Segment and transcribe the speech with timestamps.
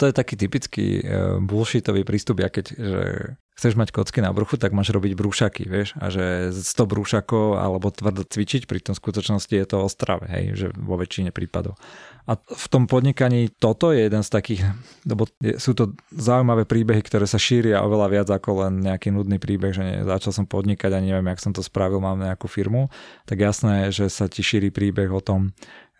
[0.00, 3.04] to je taký typický uh, bullshitový prístup, ja keď že
[3.60, 7.92] chceš mať kocky na bruchu, tak máš robiť brúšaky, vieš, a že 100 brúšakov alebo
[7.92, 11.76] tvrdo cvičiť, pri tom skutočnosti je to ostrave, hej, že vo väčšine prípadov.
[12.24, 14.64] A v tom podnikaní toto je jeden z takých,
[15.04, 15.28] lebo
[15.60, 20.08] sú to zaujímavé príbehy, ktoré sa šíria oveľa viac ako len nejaký nudný príbeh, že
[20.08, 22.88] začal som podnikať a neviem, jak som to spravil, mám nejakú firmu,
[23.28, 25.52] tak jasné že sa ti šíri príbeh o tom,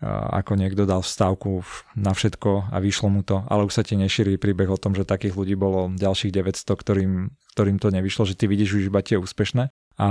[0.08, 1.60] ako niekto dal vstávku
[1.92, 5.04] na všetko a vyšlo mu to, ale už sa ti nešíri príbeh o tom, že
[5.04, 7.12] takých ľudí bolo ďalších 900, ktorým,
[7.52, 9.68] ktorým to nevyšlo, že ty vidíš už iba tie úspešné.
[10.00, 10.08] A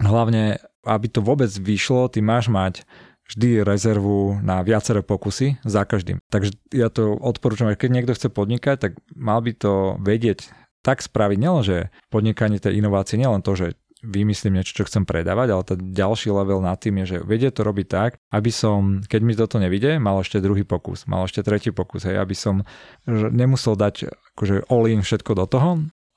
[0.00, 0.56] hlavne,
[0.88, 2.88] aby to vôbec vyšlo, ty máš mať
[3.28, 6.20] vždy rezervu na viaceré pokusy za každým.
[6.28, 10.48] Takže ja to odporúčam, keď niekto chce podnikať, tak mal by to vedieť
[10.84, 11.76] tak spraviť, nielen, že
[12.12, 16.60] podnikanie tej inovácie, nielen to, že vymyslím niečo, čo chcem predávať, ale ten ďalší level
[16.60, 20.20] nad tým je, že vedie to robiť tak, aby som, keď mi toto nevidie, mal
[20.20, 22.62] ešte druhý pokus, mal ešte tretí pokus, hej, aby som
[23.08, 25.70] nemusel dať akože all in všetko do toho,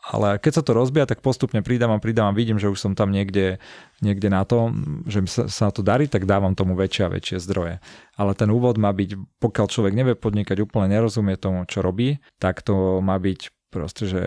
[0.08, 3.60] ale keď sa to rozbia, tak postupne pridávam, pridávam, vidím, že už som tam niekde,
[4.00, 4.72] niekde na to,
[5.04, 7.84] že sa, sa to darí, tak dávam tomu väčšie a väčšie zdroje.
[8.16, 12.64] Ale ten úvod má byť, pokiaľ človek nevie podnikať, úplne nerozumie tomu, čo robí, tak
[12.64, 14.22] to má byť proste, že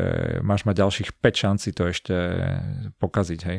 [0.46, 2.14] máš mať ďalších 5 šancí to ešte
[3.02, 3.58] pokaziť, hej.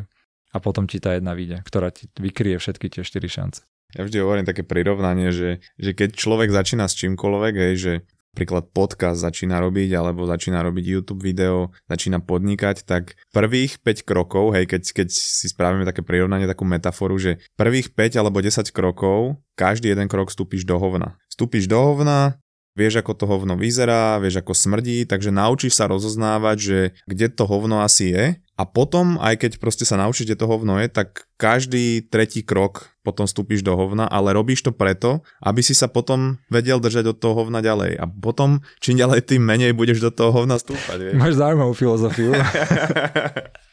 [0.51, 3.61] A potom ti tá jedna vyjde, ktorá ti vykrie všetky tie 4 šance.
[3.91, 7.93] Ja vždy hovorím také prirovnanie, že, že keď človek začína s čímkoľvek, hej, že
[8.31, 14.55] príklad podcast začína robiť alebo začína robiť YouTube video, začína podnikať, tak prvých 5 krokov,
[14.55, 19.43] hej, keď, keď si spravíme také prirovnanie, takú metaforu, že prvých 5 alebo 10 krokov,
[19.59, 21.19] každý jeden krok vstúpiš do hovna.
[21.27, 22.39] Vstúpiš do hovna,
[22.77, 27.43] vieš ako to hovno vyzerá, vieš ako smrdí, takže naučíš sa rozoznávať, že kde to
[27.43, 28.25] hovno asi je
[28.61, 32.93] a potom, aj keď proste sa naučíš, kde to hovno je, tak každý tretí krok
[33.01, 37.17] potom vstúpiš do hovna, ale robíš to preto, aby si sa potom vedel držať od
[37.17, 37.97] toho hovna ďalej.
[37.97, 41.09] A potom, čím ďalej, tým menej budeš do toho hovna stúpať.
[41.09, 41.17] Vieš.
[41.17, 42.37] Máš zaujímavú filozofiu.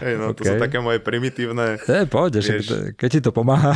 [0.00, 0.36] Hey, no, okay.
[0.36, 1.80] To sú také moje primitívne...
[1.88, 2.96] Hey, pohode, vieš...
[2.96, 3.72] keď ti to pomáha,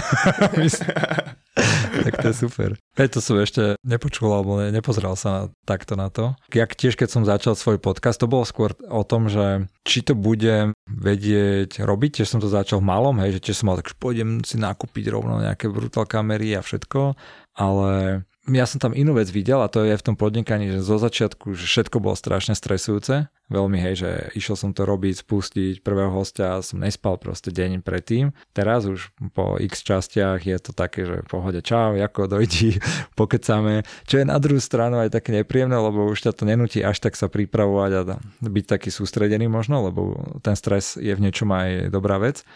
[2.05, 2.77] tak to je super.
[3.01, 6.37] Hej, to som ešte nepočul, alebo nepozeral sa na, takto na to.
[6.53, 10.13] Jak tiež, keď som začal svoj podcast, to bolo skôr o tom, že či to
[10.13, 13.91] bude vedieť robiť, tiež som to začal v malom, hej, že tiež som mal tak,
[13.91, 17.17] že pôjdem si nakúpiť rovno nejaké brutal kamery a všetko,
[17.57, 20.97] ale ja som tam inú vec videl a to je v tom podnikaní, že zo
[20.97, 23.29] začiatku, že všetko bolo strašne stresujúce.
[23.53, 28.33] Veľmi hej, že išiel som to robiť, spustiť prvého hostia som nespal proste deň predtým.
[28.57, 32.81] Teraz už po x častiach je to také, že pohode čau, ako dojdi,
[33.19, 33.85] pokecame.
[34.09, 37.19] Čo je na druhú stranu aj také nepríjemné, lebo už ťa to nenutí až tak
[37.21, 38.01] sa pripravovať a
[38.41, 42.47] byť taký sústredený možno, lebo ten stres je v niečom aj dobrá vec.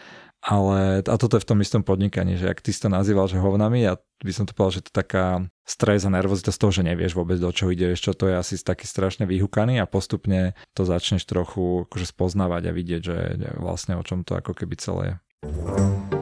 [0.45, 3.41] Ale, a toto je v tom istom podnikaní, že ak ty si to nazýval, že
[3.41, 5.25] hovnami, ja by som to povedal, že to je taká
[5.65, 8.61] stres a nervozita z toho, že nevieš vôbec do čoho ideš, čo to je asi
[8.61, 13.17] taký strašne vyhúkaný a postupne to začneš trochu akože spoznávať a vidieť, že
[13.57, 16.14] vlastne o čom to ako keby celé je.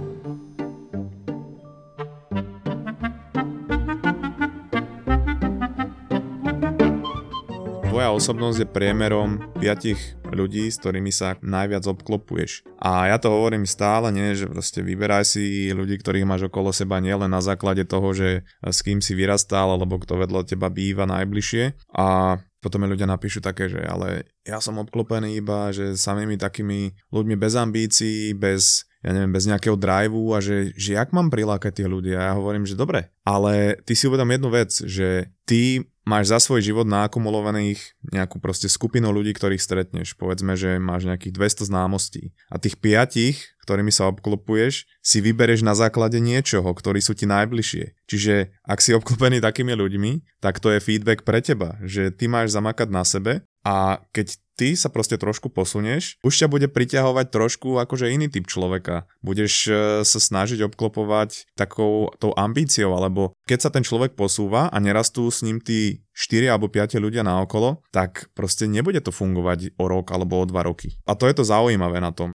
[8.13, 12.65] Osobnosť je priemerom piatich ľudí, s ktorými sa najviac obklopuješ.
[12.77, 17.01] A ja to hovorím stále, nie, že proste vyberaj si ľudí, ktorých máš okolo seba
[17.01, 21.93] nielen na základe toho, že s kým si vyrastal, alebo kto vedľa teba býva najbližšie.
[21.97, 26.95] A potom mi ľudia napíšu také, že ale ja som obklopený iba, že samými takými
[27.11, 31.83] ľuďmi bez ambícií, bez ja neviem, bez nejakého driveu a že, že jak mám prilákať
[31.83, 35.83] tých ľudí a ja hovorím, že dobre, ale ty si uvedom jednu vec, že ty
[36.03, 40.15] máš za svoj život naakumulovaných nejakú proste skupinu ľudí, ktorých stretneš.
[40.19, 41.33] Povedzme, že máš nejakých
[41.63, 42.35] 200 známostí.
[42.51, 47.95] A tých piatich, ktorými sa obklopuješ, si vybereš na základe niečoho, ktorí sú ti najbližšie.
[48.11, 52.51] Čiže ak si obklopený takými ľuďmi, tak to je feedback pre teba, že ty máš
[52.51, 57.77] zamakať na sebe a keď ty sa proste trošku posunieš, už ťa bude priťahovať trošku
[57.81, 59.09] akože iný typ človeka.
[59.25, 59.71] Budeš e,
[60.05, 65.41] sa snažiť obklopovať takou tou ambíciou, alebo keď sa ten človek posúva a nerastú s
[65.41, 70.41] ním tí 4 alebo 5 ľudia naokolo, tak proste nebude to fungovať o rok alebo
[70.41, 70.93] o 2 roky.
[71.09, 72.29] A to je to zaujímavé na tom.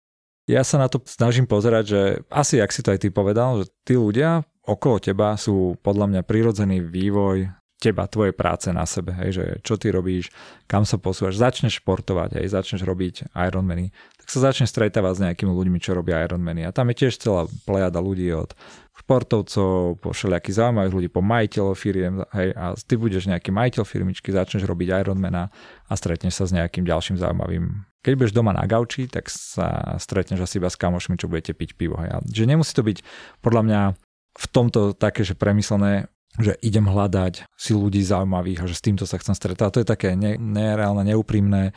[0.48, 2.00] Ja sa na to snažím pozerať, že
[2.32, 6.22] asi, ak si to aj ty povedal, že tí ľudia okolo teba sú podľa mňa
[6.24, 10.34] prirodzený vývoj teba, tvoje práce na sebe, hej, že čo ty robíš,
[10.66, 15.54] kam sa posúvaš, začneš športovať, hej, začneš robiť Ironmany, tak sa začneš stretávať s nejakými
[15.54, 16.66] ľuďmi, čo robia Ironmany.
[16.66, 18.52] A tam je tiež celá plejada ľudí od
[18.98, 24.34] športovcov, po všelijakých zaujímavých ľudí, po majiteľov firiem, hej, a ty budeš nejaký majiteľ firmičky,
[24.34, 25.54] začneš robiť Ironmana
[25.86, 27.86] a stretneš sa s nejakým ďalším zaujímavým.
[28.02, 31.78] Keď budeš doma na gauči, tak sa stretneš asi iba s kamošmi, čo budete piť
[31.78, 31.94] pivo.
[32.02, 32.26] Hej.
[32.26, 32.98] Že nemusí to byť
[33.38, 33.80] podľa mňa
[34.38, 39.04] v tomto také, že premyslené že idem hľadať si ľudí zaujímavých a že s týmto
[39.04, 39.68] sa chcem stretať.
[39.74, 41.74] To je také ne, nereálne, neúprimné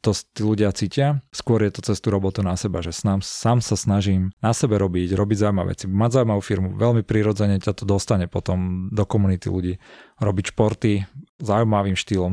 [0.00, 1.20] to tí ľudia cítia.
[1.30, 4.80] Skôr je to cez tú robotu na seba, že sám, sám sa snažím na sebe
[4.80, 6.68] robiť, robiť zaujímavé veci, mať zaujímavú firmu.
[6.74, 9.76] Veľmi prirodzene ťa to dostane potom do komunity ľudí.
[10.18, 11.04] Robiť športy
[11.44, 12.32] zaujímavým štýlom,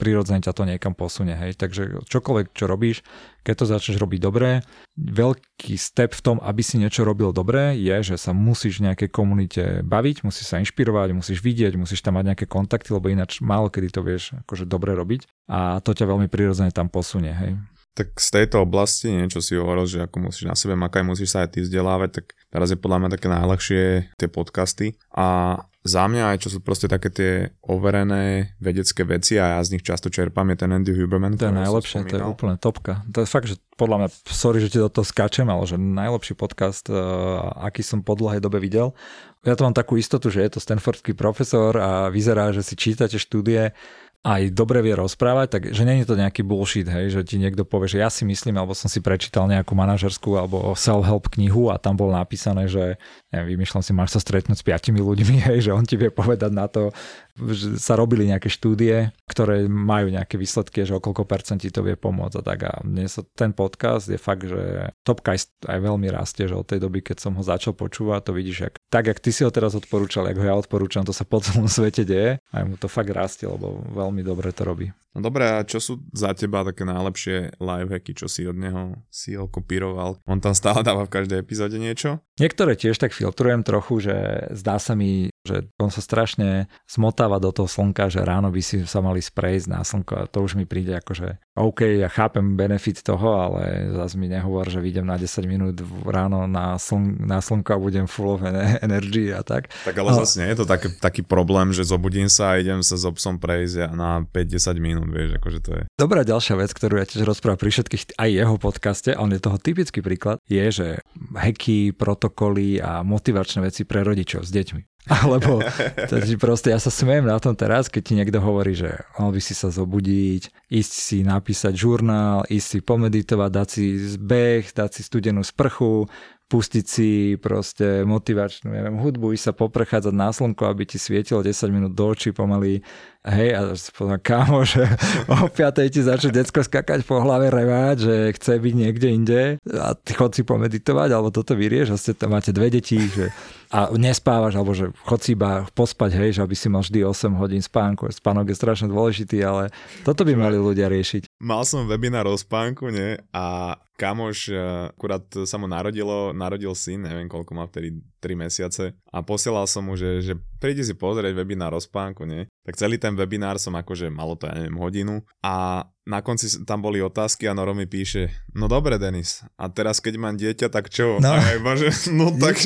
[0.00, 1.36] prirodzene ťa to niekam posunie.
[1.38, 1.60] Hej.
[1.60, 3.06] Takže čokoľvek, čo robíš,
[3.46, 4.66] keď to začneš robiť dobre,
[4.98, 9.08] veľký step v tom, aby si niečo robil dobre, je, že sa musíš v nejakej
[9.14, 13.70] komunite baviť, musíš sa inšpirovať, musíš vidieť, musíš tam mať nejaké kontakty, lebo ináč málo
[13.70, 17.32] kedy to vieš akože dobre robiť a to ťa veľmi prirodzene tam posunie.
[17.32, 17.56] Hej.
[17.92, 21.44] Tak z tejto oblasti, niečo si hovoril, že ako musíš na sebe makať, musíš sa
[21.44, 23.82] aj ty vzdelávať, tak teraz je podľa mňa také najľahšie
[24.16, 27.32] tie podcasty a za mňa aj čo sú proste také tie
[27.66, 31.34] overené vedecké veci a ja z nich často čerpám je ten Andy Huberman.
[31.34, 33.02] To je najlepšie, to je úplne topka.
[33.10, 36.38] To je fakt, že podľa mňa, sorry, že ti do toho skáčem, ale že najlepší
[36.38, 38.94] podcast, uh, aký som po dlhej dobe videl.
[39.42, 43.18] Ja to mám takú istotu, že je to Stanfordský profesor a vyzerá, že si čítate
[43.18, 43.74] štúdie
[44.22, 47.90] aj dobre vie rozprávať, tak že není to nejaký bullshit, hej, že ti niekto povie,
[47.90, 51.98] že ja si myslím, alebo som si prečítal nejakú manažerskú alebo self-help knihu a tam
[51.98, 53.02] bolo napísané, že
[53.32, 56.52] neviem, vymýšľam si, máš sa stretnúť s piatimi ľuďmi, hej, že on ti vie povedať
[56.52, 56.92] na to,
[57.32, 61.96] že sa robili nejaké štúdie, ktoré majú nejaké výsledky, že o koľko percent to vie
[61.96, 62.58] pomôcť a tak.
[62.68, 67.00] A mne ten podcast je fakt, že topka aj, veľmi rastie, že od tej doby,
[67.00, 70.28] keď som ho začal počúvať, to vidíš, jak, tak, jak ty si ho teraz odporúčal,
[70.28, 73.48] jak ho ja odporúčam, to sa po celom svete deje a mu to fakt rastie,
[73.48, 74.92] lebo veľmi dobre to robí.
[75.12, 79.36] No dobré, a čo sú za teba také najlepšie lifehacky, čo si od neho si
[79.36, 80.16] ho kopíroval?
[80.24, 82.24] On tam stále dáva v každej epizóde niečo?
[82.40, 84.16] Niektoré tiež tak filtrujem trochu, že
[84.56, 88.86] zdá sa mi, že on sa strašne zmotáva do toho slnka, že ráno by si
[88.86, 91.28] sa mali sprejsť na slnko a to už mi príde ako, že
[91.58, 96.48] OK, ja chápem benefit toho, ale zase mi nehovor, že vidím na 10 minút ráno
[96.48, 98.46] na, sln- na slnko a budem full of
[98.86, 99.68] energy a tak.
[99.84, 100.18] Tak ale no.
[100.24, 103.36] zase nie je to taký, taký problém, že zobudím sa a idem sa s obsom
[103.36, 105.82] prejsť na 5-10 minút minút, vieš, akože to je.
[105.96, 109.56] Dobrá ďalšia vec, ktorú ja tiež rozprávam pri všetkých, aj jeho podcaste, on je toho
[109.56, 110.86] typický príklad, je, že
[111.32, 114.91] heky, protokoly a motivačné veci pre rodičov s deťmi.
[115.10, 115.58] Alebo
[115.96, 119.42] takže proste ja sa smiem na tom teraz, keď ti niekto hovorí, že mal by
[119.42, 125.02] si sa zobudiť, ísť si napísať žurnál, ísť si pomeditovať, dať si zbeh, dať si
[125.02, 126.06] studenú sprchu,
[126.52, 131.72] pustiť si proste motivačnú neviem, hudbu, ísť sa poprechádzať na slnko, aby ti svietilo 10
[131.72, 132.84] minút do očí pomaly.
[133.24, 133.60] Hej, a
[133.94, 134.84] potom kámo, že
[135.32, 139.96] o 5 ti začne decko skakať po hlave revať, že chce byť niekde inde a
[139.96, 143.32] ty chod si pomeditovať, alebo toto vyrieš a ste tam máte dve deti, že
[143.72, 147.40] a nespávaš, alebo že chod si iba pospať, hej, že aby si mal vždy 8
[147.40, 148.04] hodín spánku.
[148.12, 149.72] Spánok je strašne dôležitý, ale
[150.04, 151.40] toto by mali ľudia riešiť.
[151.40, 153.16] Mal som webinár o spánku, nie?
[153.32, 153.72] A
[154.02, 158.98] kamoš, eh, akurát sa mu narodilo, narodil syn, neviem koľko má vtedy 3 mesiace.
[159.14, 162.46] A posielal som mu, že, že príde si pozrieť webinár o spánku, nie?
[162.62, 166.82] Tak celý ten webinár som akože, malo to, ja neviem, hodinu a na konci tam
[166.82, 170.90] boli otázky a Noro mi píše, no dobre Denis, a teraz keď mám dieťa, tak
[170.90, 171.22] čo?
[171.22, 172.58] No, a ja iba, že, no tak,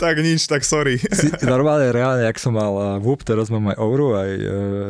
[0.00, 0.96] tak nič, tak sorry.
[0.96, 4.42] Si, normálne, reálne, jak som mal VUP, teraz mám aj Ouru, aj e,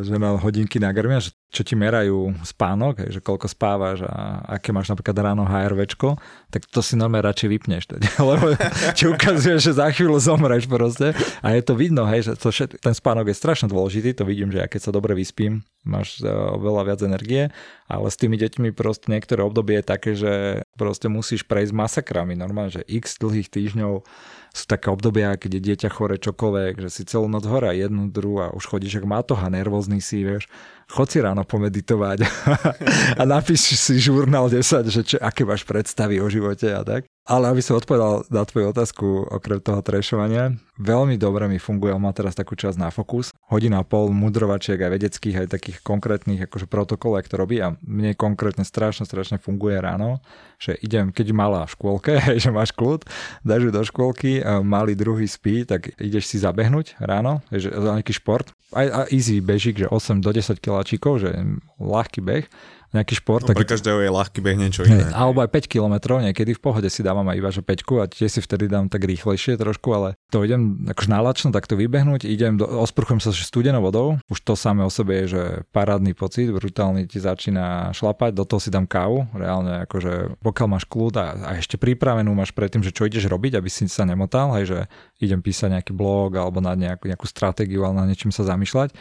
[0.06, 4.70] že mal hodinky na Garmin, že čo ti merajú spánok, že koľko spávaš a aké
[4.70, 6.14] máš napríklad ráno HRVčko,
[6.46, 7.90] tak to si normálne radšej vypneš.
[7.90, 8.54] Teda, lebo
[8.94, 11.10] ti ukazuje, že za chvíľu zomreš proste.
[11.42, 14.48] A je to vidno, hej, že to všet, ten spánok je strašne dôležitý, to vidím,
[14.48, 17.52] že ja keď sa dobre vyspím, máš uh, veľa viac energie,
[17.84, 20.32] ale s tými deťmi proste niektoré obdobie je také, že
[20.80, 22.34] proste musíš prejsť masakrami.
[22.36, 24.02] Normálne, že x dlhých týždňov
[24.50, 28.54] sú také obdobia, keď dieťa chore čokoľvek, že si celú noc hore jednu, druhú a
[28.54, 30.50] už chodíš ako mátoha, nervózny si, vieš.
[30.90, 32.26] Chod si ráno pomeditovať
[33.20, 37.09] a napíš si žurnál 10, že čo, aké máš predstavy o živote a tak.
[37.28, 42.00] Ale aby som odpovedal na tvoju otázku okrem toho trešovania, veľmi dobre mi funguje, on
[42.00, 46.48] má teraz takú časť na fokus, hodina a pol mudrovačiek aj vedeckých, aj takých konkrétnych
[46.48, 47.60] akože protokolov, to robí.
[47.60, 50.24] A mne konkrétne strašne, strašne funguje ráno,
[50.56, 52.12] že idem, keď malá v škôlke,
[52.42, 53.04] že máš kľud,
[53.44, 58.48] dáš ju do škôlky, malý druhý spí, tak ideš si zabehnúť ráno, že nejaký šport,
[58.70, 61.34] aj, aj easy bežík, že 8 do 10 kiláčikov, že
[61.82, 62.46] ľahký beh,
[62.90, 63.46] nejaký šport.
[63.46, 63.62] No, tak...
[63.62, 65.06] pre každého je ľahký beh niečo iné.
[65.14, 68.30] Alebo aj 5 km, niekedy v pohode si dávam aj iba že 5 a tiež
[68.30, 72.66] si vtedy dám tak rýchlejšie trošku, ale to idem akož nálačno takto vybehnúť, idem, do,
[72.66, 77.22] osprchujem sa studenou vodou, už to samé o sebe je, že parádny pocit, brutálny ti
[77.22, 81.78] začína šlapať, do toho si dám kávu, reálne akože pokiaľ máš kľud a, a ešte
[81.78, 84.78] pripravenú máš predtým, že čo ideš robiť, aby si sa nemotal, hej, že
[85.22, 88.94] idem písať nejaký blog alebo na nejakú, nejakú stratégiu, ale na niečím sa zamýšľať,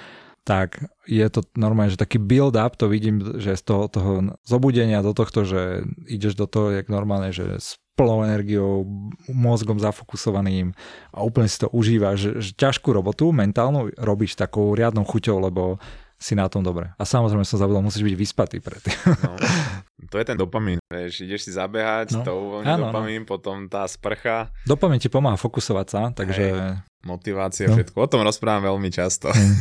[0.43, 4.11] tak je to normálne, že taký build-up, to vidím, že z toho, toho
[4.45, 8.87] zobudenia do tohto, že ideš do toho, jak normálne, že s plnou energiou,
[9.27, 10.71] mozgom zafokusovaným
[11.11, 15.75] a úplne si to užívaš, že, že ťažkú robotu mentálnu robíš takou riadnou chuťou, lebo
[16.19, 16.91] si na tom dobre.
[16.99, 18.95] A samozrejme som zabudol, musíš byť vyspatý predtým.
[19.23, 19.35] No,
[20.11, 22.23] to je ten dopamín, vieš, ideš si zabehať, no.
[22.23, 23.27] to uvoľní dopamín, no.
[23.27, 24.51] potom tá sprcha.
[24.63, 26.45] Dopamín ti pomáha fokusovať sa, takže...
[26.55, 27.79] Hej motivácia, no.
[27.79, 27.95] všetko.
[27.95, 29.31] O tom rozprávam veľmi často.
[29.31, 29.55] Mm.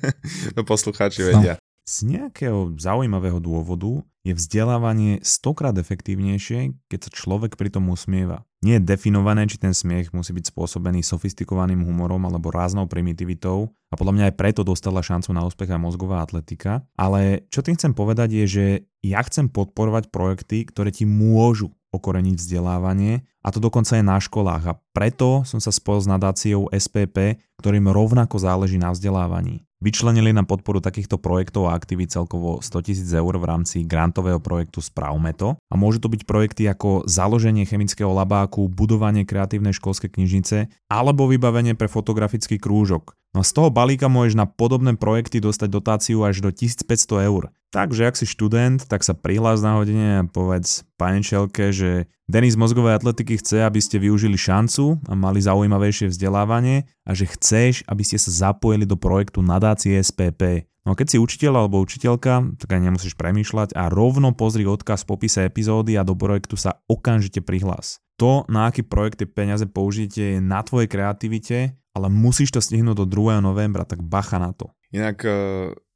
[0.56, 1.28] to poslucháči no.
[1.34, 1.54] vedia.
[1.84, 8.48] Z nejakého zaujímavého dôvodu je vzdelávanie stokrát efektívnejšie, keď sa človek pri tom usmieva.
[8.64, 14.00] Nie je definované, či ten smiech musí byť spôsobený sofistikovaným humorom alebo ráznou primitivitou a
[14.00, 16.88] podľa mňa aj preto dostala šancu na úspech aj mozgová atletika.
[16.96, 18.66] Ale čo tým chcem povedať je, že
[19.04, 24.64] ja chcem podporovať projekty, ktoré ti môžu okoreniť vzdelávanie a to dokonca aj na školách
[24.66, 29.62] a preto som sa spojil s nadáciou SPP, ktorým rovnako záleží na vzdelávaní.
[29.84, 34.80] Vyčlenili na podporu takýchto projektov a aktivít celkovo 100 000 eur v rámci grantového projektu
[34.80, 40.72] Spravme to a môžu to byť projekty ako založenie chemického labáku, budovanie kreatívnej školskej knižnice
[40.88, 43.12] alebo vybavenie pre fotografický krúžok.
[43.36, 47.52] No z toho balíka môžeš na podobné projekty dostať dotáciu až do 1500 eur.
[47.74, 53.02] Takže ak si študent, tak sa prihlás na hodine a povedz panečelke, že Denis mozgovej
[53.02, 58.14] atletiky chce, aby ste využili šancu a mali zaujímavejšie vzdelávanie a že chceš, aby ste
[58.14, 60.70] sa zapojili do projektu nadácie SPP.
[60.86, 65.02] No a keď si učiteľ alebo učiteľka, tak aj nemusíš premýšľať a rovno pozri odkaz
[65.02, 67.98] v popise epizódy a do projektu sa okamžite prihlás.
[68.22, 73.06] To, na aký projekt tie peniaze použijete, je na tvojej kreativite ale musíš to stihnúť
[73.06, 73.38] do 2.
[73.38, 74.74] novembra, tak bacha na to.
[74.90, 75.30] Inak e,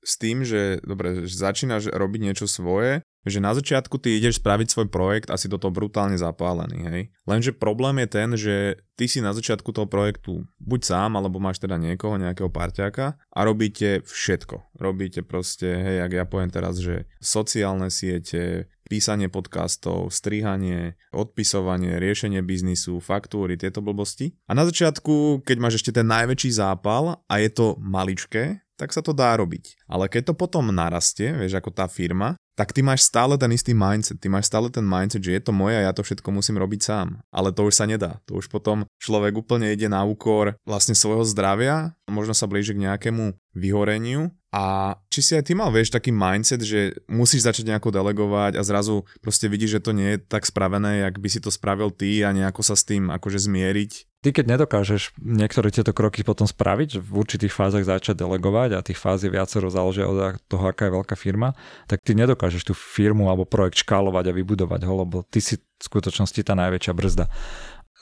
[0.08, 4.72] s tým, že dobre, že začínaš robiť niečo svoje, že na začiatku ty ideš spraviť
[4.72, 7.02] svoj projekt a si do toho brutálne zapálený, hej.
[7.28, 8.56] Lenže problém je ten, že
[8.96, 13.40] ty si na začiatku toho projektu buď sám, alebo máš teda niekoho, nejakého parťáka a
[13.44, 14.80] robíte všetko.
[14.80, 22.40] Robíte proste, hej, ak ja poviem teraz, že sociálne siete, písanie podcastov, strihanie, odpisovanie, riešenie
[22.40, 24.32] biznisu, faktúry, tieto blbosti.
[24.48, 29.02] A na začiatku, keď máš ešte ten najväčší zápal a je to maličké, tak sa
[29.02, 29.82] to dá robiť.
[29.90, 33.70] Ale keď to potom narastie, vieš, ako tá firma, tak ty máš stále ten istý
[33.70, 34.18] mindset.
[34.18, 36.80] Ty máš stále ten mindset, že je to moje a ja to všetko musím robiť
[36.82, 37.22] sám.
[37.30, 38.18] Ale to už sa nedá.
[38.26, 42.82] To už potom človek úplne ide na úkor vlastne svojho zdravia, možno sa blíži k
[42.82, 47.92] nejakému vyhoreniu a či si aj ty mal, vieš, taký mindset, že musíš začať nejako
[47.92, 51.52] delegovať a zrazu proste vidíš, že to nie je tak spravené, jak by si to
[51.52, 54.07] spravil ty a nejako sa s tým akože zmieriť?
[54.18, 58.98] Ty keď nedokážeš niektoré tieto kroky potom spraviť, v určitých fázach začať delegovať a tých
[58.98, 61.54] fáz je viacero záležia od toho, aká je veľká firma,
[61.86, 65.82] tak ty nedokážeš tú firmu alebo projekt škálovať a vybudovať ho, lebo ty si v
[65.86, 67.30] skutočnosti tá najväčšia brzda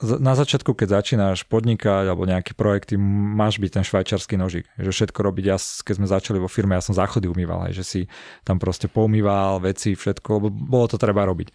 [0.04, 4.68] na začiatku, keď začínaš podnikať alebo nejaké projekty, máš byť ten švajčarský nožík.
[4.76, 7.84] Že všetko robiť, ja, keď sme začali vo firme, ja som záchody umýval, aj, že
[7.84, 8.00] si
[8.44, 11.48] tam proste poumýval veci, všetko, lebo bolo to treba robiť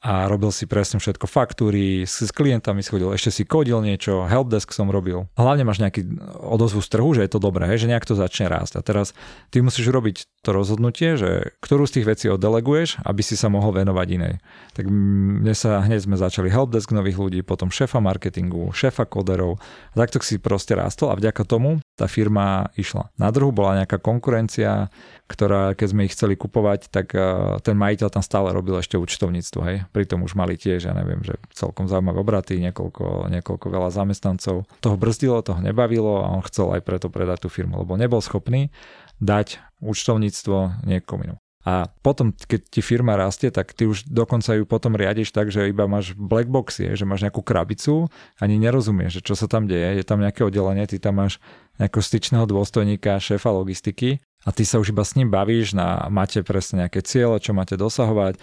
[0.00, 4.72] a robil si presne všetko, faktúry, s, s klientami schodil, ešte si kodil niečo, helpdesk
[4.72, 5.28] som robil.
[5.36, 6.08] Hlavne máš nejaký
[6.40, 8.80] odozvu z trhu, že je to dobré, že nejak to začne rásť.
[8.80, 9.12] A teraz
[9.52, 13.76] ty musíš robiť to rozhodnutie, že ktorú z tých vecí oddeleguješ, aby si sa mohol
[13.76, 14.34] venovať inej.
[14.72, 19.60] Tak mne sa hneď sme začali helpdesk nových ľudí, potom šéfa marketingu, šéfa koderov.
[19.92, 23.12] Takto si proste rástol a vďaka tomu tá firma išla.
[23.20, 24.88] Na druhu bola nejaká konkurencia,
[25.28, 27.22] ktorá keď sme ich chceli kupovať, tak eh,
[27.60, 31.36] ten majiteľ tam stále robil ešte účtovníctvo, hej pritom už mali tiež, ja neviem, že
[31.52, 34.64] celkom zaujímavé obraty, niekoľko, niekoľko veľa zamestnancov.
[34.80, 38.72] Toho brzdilo, toho nebavilo a on chcel aj preto predať tú firmu, lebo nebol schopný
[39.20, 41.40] dať účtovníctvo niekomu inému.
[41.60, 45.68] A potom, keď ti firma rastie, tak ty už dokonca ju potom riadiš tak, že
[45.68, 48.08] iba máš black boxy, že máš nejakú krabicu,
[48.40, 51.36] ani nerozumieš, že čo sa tam deje, je tam nejaké oddelenie, ty tam máš
[51.76, 56.40] nejakého styčného dôstojníka, šéfa logistiky a ty sa už iba s ním bavíš, na, máte
[56.40, 58.40] presne nejaké ciele, čo máte dosahovať.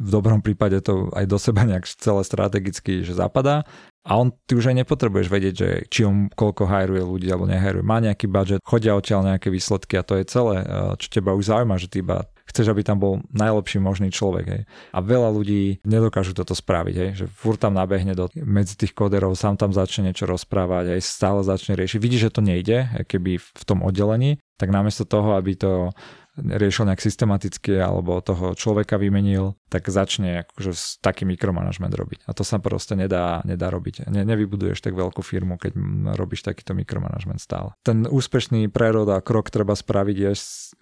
[0.00, 3.68] V dobrom prípade to aj do seba nejak celé strategicky že zapadá.
[4.08, 7.84] A on, ty už aj nepotrebuješ vedieť, že či on koľko hajruje ľudí alebo nehajruje.
[7.84, 10.64] Má nejaký budget, chodia odtiaľ nejaké výsledky a to je celé,
[10.96, 14.46] čo teba už zaujíma, že ty iba chceš, aby tam bol najlepší možný človek.
[14.48, 14.62] Hej.
[14.96, 17.10] A veľa ľudí nedokážu toto spraviť, hej.
[17.14, 21.40] že fur tam nabehne do, medzi tých koderov, sám tam začne niečo rozprávať, aj stále
[21.44, 21.98] začne riešiť.
[22.00, 25.94] Vidí, že to nejde, keby v tom oddelení, tak namiesto toho, aby to
[26.38, 32.18] riešil nejak systematicky alebo toho človeka vymenil, tak začne akože taký mikromanagement robiť.
[32.24, 34.08] A to sa proste nedá, nedá robiť.
[34.08, 35.76] Ne, nevybuduješ tak veľkú firmu, keď
[36.16, 37.74] robíš takýto mikromanagement stále.
[37.84, 40.32] Ten úspešný prerod a krok treba spraviť je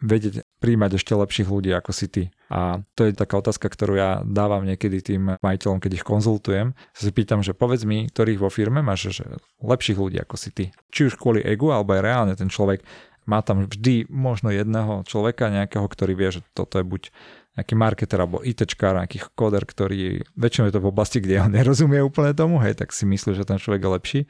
[0.04, 2.25] vedieť príjmať ešte lepších ľudí ako si ty.
[2.46, 6.78] A to je taká otázka, ktorú ja dávam niekedy tým majiteľom, keď ich konzultujem.
[6.94, 9.26] Si pýtam, že povedz mi, ktorých vo firme máš že
[9.62, 10.64] lepších ľudí ako si ty.
[10.94, 12.86] Či už kvôli egu, alebo aj reálne ten človek
[13.26, 17.11] má tam vždy možno jedného človeka nejakého, ktorý vie, že toto je buď
[17.56, 22.04] nejaký marketer alebo ITčkár, nejaký koder, ktorý väčšinou je to v oblasti, kde on nerozumie
[22.04, 24.21] úplne tomu, hej, tak si myslí, že ten človek je lepší.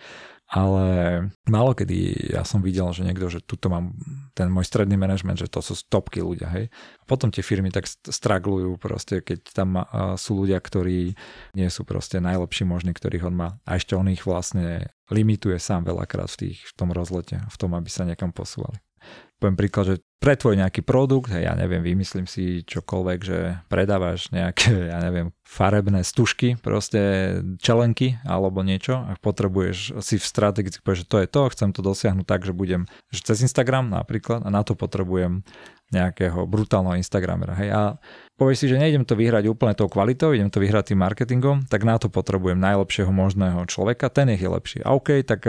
[0.47, 0.87] Ale
[1.51, 3.99] málo kedy ja som videl, že niekto, že tuto mám
[4.31, 6.71] ten môj stredný manažment, že to sú stopky ľudia, hej.
[6.71, 9.83] A potom tie firmy tak straglujú proste, keď tam
[10.15, 11.19] sú ľudia, ktorí
[11.59, 13.49] nie sú proste najlepší možní, ktorých on má.
[13.67, 17.75] A ešte on ich vlastne limituje sám veľakrát v, tých, v tom rozlete, v tom,
[17.75, 18.79] aby sa niekam posúvali
[19.37, 24.33] poviem príklad, že pre tvoj nejaký produkt, hej, ja neviem, vymyslím si čokoľvek, že predávaš
[24.33, 27.01] nejaké, ja neviem, farebné stužky, proste
[27.61, 31.81] čelenky alebo niečo a potrebuješ si v strategii povedať, že to je to, chcem to
[31.85, 35.45] dosiahnuť tak, že budem, že cez Instagram napríklad a na to potrebujem
[35.87, 37.55] nejakého brutálneho Instagramera.
[37.55, 37.83] Hej, a
[38.35, 41.87] povieš si, že nejdem to vyhrať úplne tou kvalitou, idem to vyhrať tým marketingom, tak
[41.87, 44.83] na to potrebujem najlepšieho možného človeka, ten je lepší.
[44.83, 45.47] A OK, tak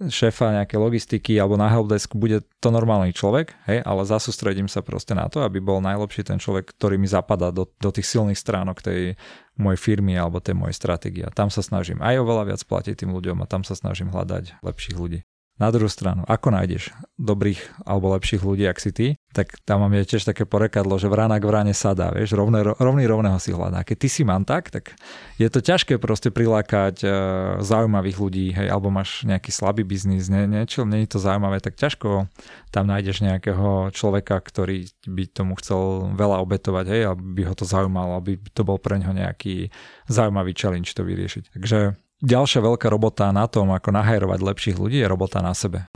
[0.00, 5.12] šéfa nejaké logistiky alebo na helpdesku bude to normálny človek, hej, ale zasústredím sa proste
[5.12, 8.80] na to, aby bol najlepší ten človek, ktorý mi zapadá do, do tých silných stránok
[8.80, 9.20] tej
[9.60, 11.28] mojej firmy alebo tej mojej stratégie.
[11.36, 14.96] Tam sa snažím aj oveľa viac platiť tým ľuďom a tam sa snažím hľadať lepších
[14.96, 15.20] ľudí.
[15.60, 16.88] Na druhú stranu, ako nájdeš
[17.20, 21.12] dobrých alebo lepších ľudí, ak si ty, tak tam mám je tiež také porekadlo, že
[21.12, 23.84] vrana k vrane sadá, vieš, rovné, rovný rovného si hľadá.
[23.84, 24.96] Keď ty si mám tak, tak
[25.36, 27.12] je to ťažké proste prilákať uh,
[27.60, 31.76] zaujímavých ľudí, hej, alebo máš nejaký slabý biznis, nie, niečo, nie je to zaujímavé, tak
[31.76, 32.32] ťažko
[32.72, 38.16] tam nájdeš nejakého človeka, ktorý by tomu chcel veľa obetovať, hej, aby ho to zaujímalo,
[38.16, 39.68] aby to bol pre ňo nejaký
[40.08, 41.52] zaujímavý challenge to vyriešiť.
[41.52, 45.88] Takže Ďalšia veľká robota na tom, ako nahajrovať lepších ľudí, je robota na sebe.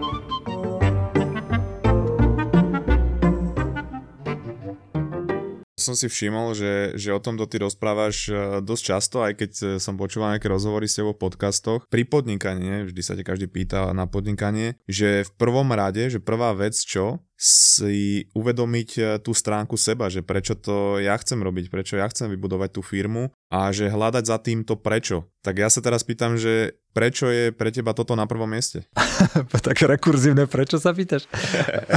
[5.84, 8.32] som si všimol, že, že o tomto ty rozprávaš e,
[8.64, 11.84] dosť často, aj keď e, som počúval nejaké rozhovory s tebou v podcastoch.
[11.92, 16.56] Pri podnikaní, vždy sa te každý pýta na podnikanie, že v prvom rade, že prvá
[16.56, 22.00] vec čo, si uvedomiť e, tú stránku seba, že prečo to ja chcem robiť, prečo
[22.00, 25.28] ja chcem vybudovať tú firmu a že hľadať za týmto prečo.
[25.44, 28.88] Tak ja sa teraz pýtam, že prečo je pre teba toto na prvom mieste?
[29.66, 31.28] tak rekurzívne, prečo sa pýtaš?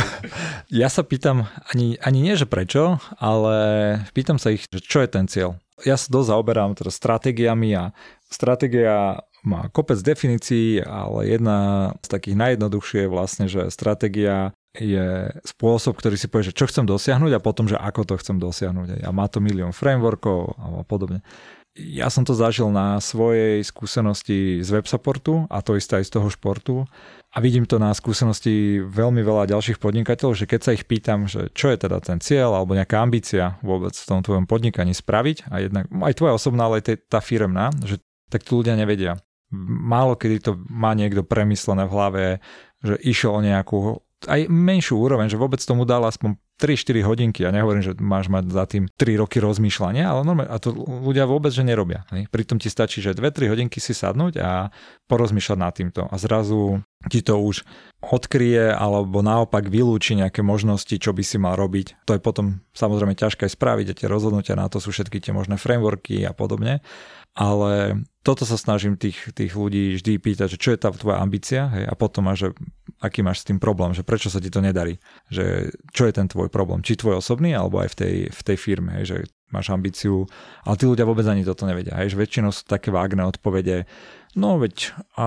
[0.83, 3.55] ja sa pýtam ani, ani nie, že prečo, ale
[4.11, 5.55] pýtam sa ich, že čo je ten cieľ.
[5.87, 7.95] Ja sa dosť zaoberám teda stratégiami a
[8.27, 11.57] stratégia má kopec definícií, ale jedna
[12.03, 16.85] z takých najjednoduchšie je vlastne, že stratégia je spôsob, ktorý si povie, že čo chcem
[16.85, 19.03] dosiahnuť a potom, že ako to chcem dosiahnuť.
[19.03, 21.25] A má to milión frameworkov a podobne.
[21.77, 26.27] Ja som to zažil na svojej skúsenosti z websupportu a to isté aj z toho
[26.33, 26.75] športu.
[27.29, 31.53] A vidím to na skúsenosti veľmi veľa ďalších podnikateľov, že keď sa ich pýtam, že
[31.53, 35.61] čo je teda ten cieľ alebo nejaká ambícia vôbec v tom tvojom podnikaní spraviť a
[35.61, 38.01] jednak aj tvoja osobná, ale aj tá firmná, že
[38.33, 39.21] tak tu ľudia nevedia.
[39.53, 42.23] Málo kedy to má niekto premyslené v hlave,
[42.81, 47.45] že išiel o nejakú aj menšiu úroveň, že vôbec tomu dal aspoň 3-4 hodinky.
[47.45, 51.29] Ja nehovorím, že máš mať za tým 3 roky rozmýšľania, ale normálne, a to ľudia
[51.29, 52.01] vôbec, že nerobia.
[52.09, 52.25] Hej.
[52.33, 54.73] Pritom ti stačí, že 2-3 hodinky si sadnúť a
[55.05, 56.01] porozmýšľať nad týmto.
[56.09, 56.81] A zrazu
[57.13, 57.61] ti to už
[58.01, 62.09] odkryje alebo naopak vylúči nejaké možnosti, čo by si mal robiť.
[62.09, 65.61] To je potom samozrejme ťažké spraviť a tie rozhodnutia na to sú všetky tie možné
[65.61, 66.81] frameworky a podobne
[67.37, 71.69] ale toto sa snažím tých, tých ľudí vždy pýtať, že čo je tá tvoja ambícia
[71.71, 72.49] hej, a potom máš, že
[72.99, 74.99] aký máš s tým problém, že prečo sa ti to nedarí,
[75.31, 78.57] že čo je ten tvoj problém, či tvoj osobný alebo aj v tej, v tej
[78.59, 80.27] firme, hej, že máš ambíciu,
[80.67, 83.87] ale tí ľudia vôbec ani toto nevedia, hej, že väčšinou sú také vágne odpovede,
[84.35, 85.25] no veď, a,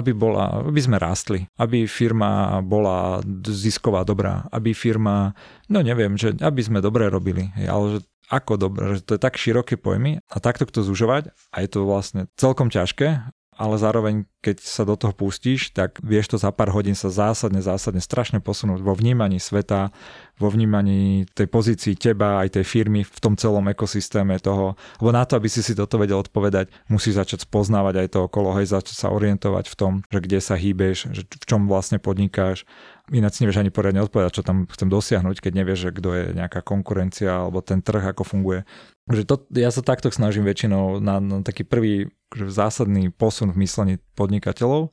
[0.00, 5.36] aby bola, aby sme rástli, aby firma bola zisková dobrá, aby firma,
[5.68, 8.00] no neviem, že aby sme dobre robili, hej, ale že
[8.32, 11.84] ako dobre, že to je tak široké pojmy a takto to zužovať a je to
[11.84, 16.74] vlastne celkom ťažké, ale zároveň keď sa do toho pustíš, tak vieš to za pár
[16.74, 19.94] hodín sa zásadne, zásadne strašne posunúť vo vnímaní sveta,
[20.40, 24.74] vo vnímaní tej pozícii teba aj tej firmy v tom celom ekosystéme toho.
[24.98, 28.56] Lebo na to, aby si si toto vedel odpovedať, musíš začať spoznávať aj to okolo,
[28.58, 32.66] hej, začať sa orientovať v tom, že kde sa hýbeš, že v čom vlastne podnikáš.
[33.12, 36.64] Ináč nevieš ani poriadne odpovedať, čo tam chcem dosiahnuť, keď nevieš, že kto je nejaká
[36.64, 38.64] konkurencia alebo ten trh, ako funguje.
[39.10, 43.68] Že to, ja sa takto snažím väčšinou na, na taký prvý že zásadný posun v
[43.68, 44.92] myslení podnikateľov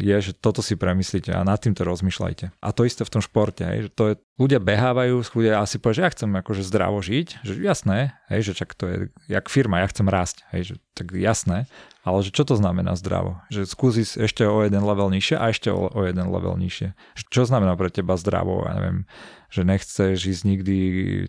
[0.00, 2.52] je, že toto si premyslíte a nad týmto rozmýšľajte.
[2.60, 5.96] A to isté v tom športe, hej, že to je, ľudia behávajú, ľudia asi povedia,
[6.00, 8.96] že ja chcem akože zdravo žiť, že jasné, hej, že čak to je
[9.28, 11.68] jak firma, ja chcem rásť, hej, že tak jasné,
[12.02, 13.38] ale že čo to znamená zdravo?
[13.52, 16.96] Že skúsi ešte o jeden level nižšie a ešte o, o jeden level nižšie.
[17.28, 19.04] Čo znamená pre teba zdravo, ja neviem,
[19.48, 20.76] že nechceš ísť nikdy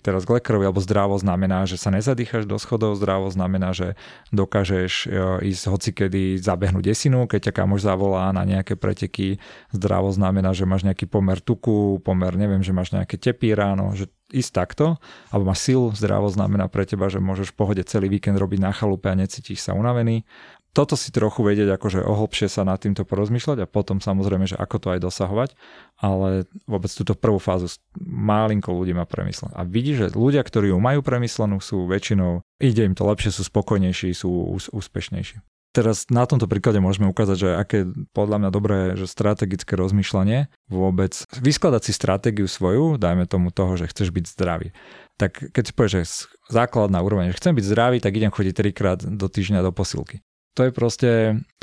[0.03, 3.95] teraz k lekárovi, alebo zdravo znamená, že sa nezadýchaš do schodov, zdravo znamená, že
[4.35, 9.39] dokážeš e, ísť hocikedy zabehnúť desinu, keď ťa kamož zavolá na nejaké preteky,
[9.71, 14.11] zdravo znamená, že máš nejaký pomer tuku, pomer, neviem, že máš nejaké tepy ráno, že
[14.29, 15.01] ísť takto,
[15.33, 18.69] alebo máš silu, zdravo znamená pre teba, že môžeš v pohode celý víkend robiť na
[18.69, 20.21] chalupe a necítiš sa unavený
[20.69, 24.77] toto si trochu vedieť, akože ohlbšie sa nad týmto porozmýšľať a potom samozrejme, že ako
[24.77, 25.49] to aj dosahovať,
[25.97, 29.49] ale vôbec túto prvú fázu malinko ľudí má premyslené.
[29.57, 33.49] A vidí, že ľudia, ktorí ju majú premyslenú, sú väčšinou, ide im to lepšie, sú
[33.49, 35.41] spokojnejší, sú ús- úspešnejší.
[35.69, 37.77] Teraz na tomto príklade môžeme ukázať, že aké
[38.09, 43.85] podľa mňa dobré že strategické rozmýšľanie vôbec vyskladať si stratégiu svoju, dajme tomu toho, že
[43.85, 44.73] chceš byť zdravý.
[45.21, 46.03] Tak keď si povieš, že
[46.49, 50.25] základná úroveň, že chcem byť zdravý, tak idem chodiť trikrát do týždňa do posilky
[50.59, 51.11] to je proste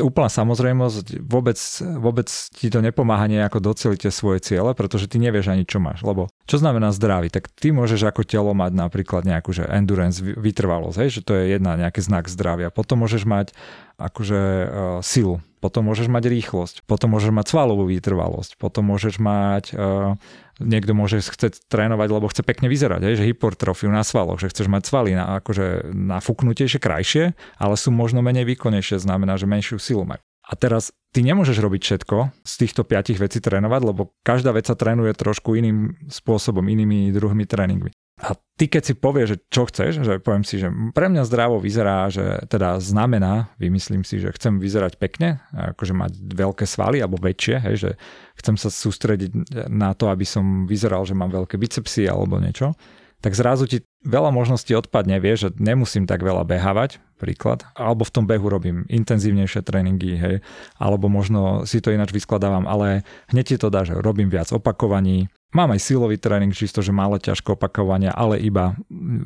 [0.01, 1.61] úplná samozrejmosť, vôbec,
[2.01, 6.01] vôbec ti to nepomáha nejako doceliť tie svoje ciele, pretože ty nevieš ani čo máš,
[6.01, 10.97] lebo čo znamená zdravý, tak ty môžeš ako telo mať napríklad nejakú že endurance, vytrvalosť,
[10.97, 13.53] hej, že to je jedna nejaký znak zdravia, potom môžeš mať
[14.01, 14.65] akože uh,
[15.05, 20.17] silu, potom môžeš mať rýchlosť, potom môžeš mať svalovú vytrvalosť, potom môžeš mať uh,
[20.61, 24.69] niekto môže chcieť trénovať, lebo chce pekne vyzerať, hej, že hypertrofiu na svaloch, že chceš
[24.73, 27.25] mať svaly na, akože nafúknutejšie, krajšie,
[27.61, 30.21] ale sú možno menej výkonnejšie, znamená, že menšiu silu majú.
[30.47, 32.17] A teraz ty nemôžeš robiť všetko
[32.47, 37.51] z týchto piatich vecí trénovať, lebo každá vec sa trénuje trošku iným spôsobom, inými druhmi
[37.51, 37.91] tréningmi.
[38.17, 41.61] A ty keď si povieš, že čo chceš, že poviem si, že pre mňa zdravo
[41.61, 47.21] vyzerá, že teda znamená, vymyslím si, že chcem vyzerať pekne, akože mať veľké svaly alebo
[47.21, 47.91] väčšie, hej, že
[48.41, 52.73] chcem sa sústrediť na to, aby som vyzeral, že mám veľké bicepsy alebo niečo,
[53.21, 58.15] tak zrazu ti veľa možností odpadne, vieš, že nemusím tak veľa behávať, príklad, alebo v
[58.17, 60.37] tom behu robím intenzívnejšie tréningy, hej,
[60.81, 65.29] alebo možno si to ináč vyskladávam, ale hneď ti to dá, že robím viac opakovaní,
[65.55, 68.75] Mám aj silový tréning, čisto, že málo ťažko opakovania, ale iba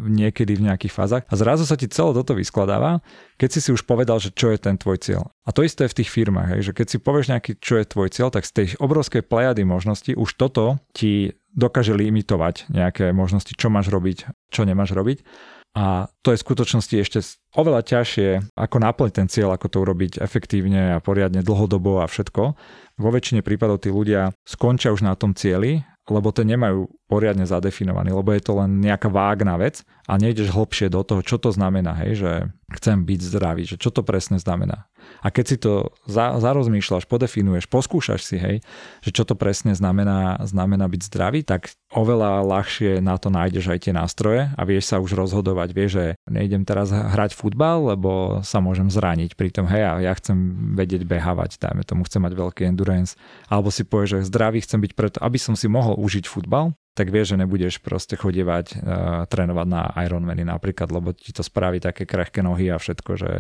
[0.05, 1.23] niekedy v nejakých fázach.
[1.33, 3.01] A zrazu sa ti celé toto vyskladáva,
[3.41, 5.33] keď si si už povedal, že čo je ten tvoj cieľ.
[5.49, 7.89] A to isté je v tých firmách, hej, že keď si povieš nejaký, čo je
[7.89, 13.51] tvoj cieľ, tak z tej obrovskej plejady možností už toto ti dokáže limitovať nejaké možnosti,
[13.57, 15.25] čo máš robiť, čo nemáš robiť.
[15.71, 17.19] A to je v skutočnosti ešte
[17.55, 22.43] oveľa ťažšie, ako naplniť ten cieľ, ako to urobiť efektívne a poriadne dlhodobo a všetko.
[22.99, 28.15] Vo väčšine prípadov tí ľudia skončia už na tom cieli lebo to nemajú poriadne zadefinovaný,
[28.15, 31.99] lebo je to len nejaká vágna vec a nejdeš hlbšie do toho, čo to znamená,
[32.07, 32.33] hej, že
[32.71, 34.87] chcem byť zdravý, že čo to presne znamená.
[35.27, 38.57] A keď si to za, zarozmýšľaš, podefinuješ, poskúšaš si, hej,
[39.03, 43.79] že čo to presne znamená, znamená byť zdravý, tak oveľa ľahšie na to nájdeš aj
[43.91, 48.63] tie nástroje a vieš sa už rozhodovať, vieš, že nejdem teraz hrať futbal, lebo sa
[48.63, 49.35] môžem zraniť.
[49.35, 50.39] Pritom, hej, ja chcem
[50.79, 53.19] vedieť behávať, dajme tomu, chcem mať veľký endurance.
[53.51, 57.15] Alebo si povieš, že zdravý chcem byť preto, aby som si mohol užiť futbal, tak
[57.15, 62.05] vieš, že nebudeš proste chodievať, uh, trénovať na Ironmany napríklad, lebo ti to spraví také
[62.05, 63.31] krehké nohy a všetko, že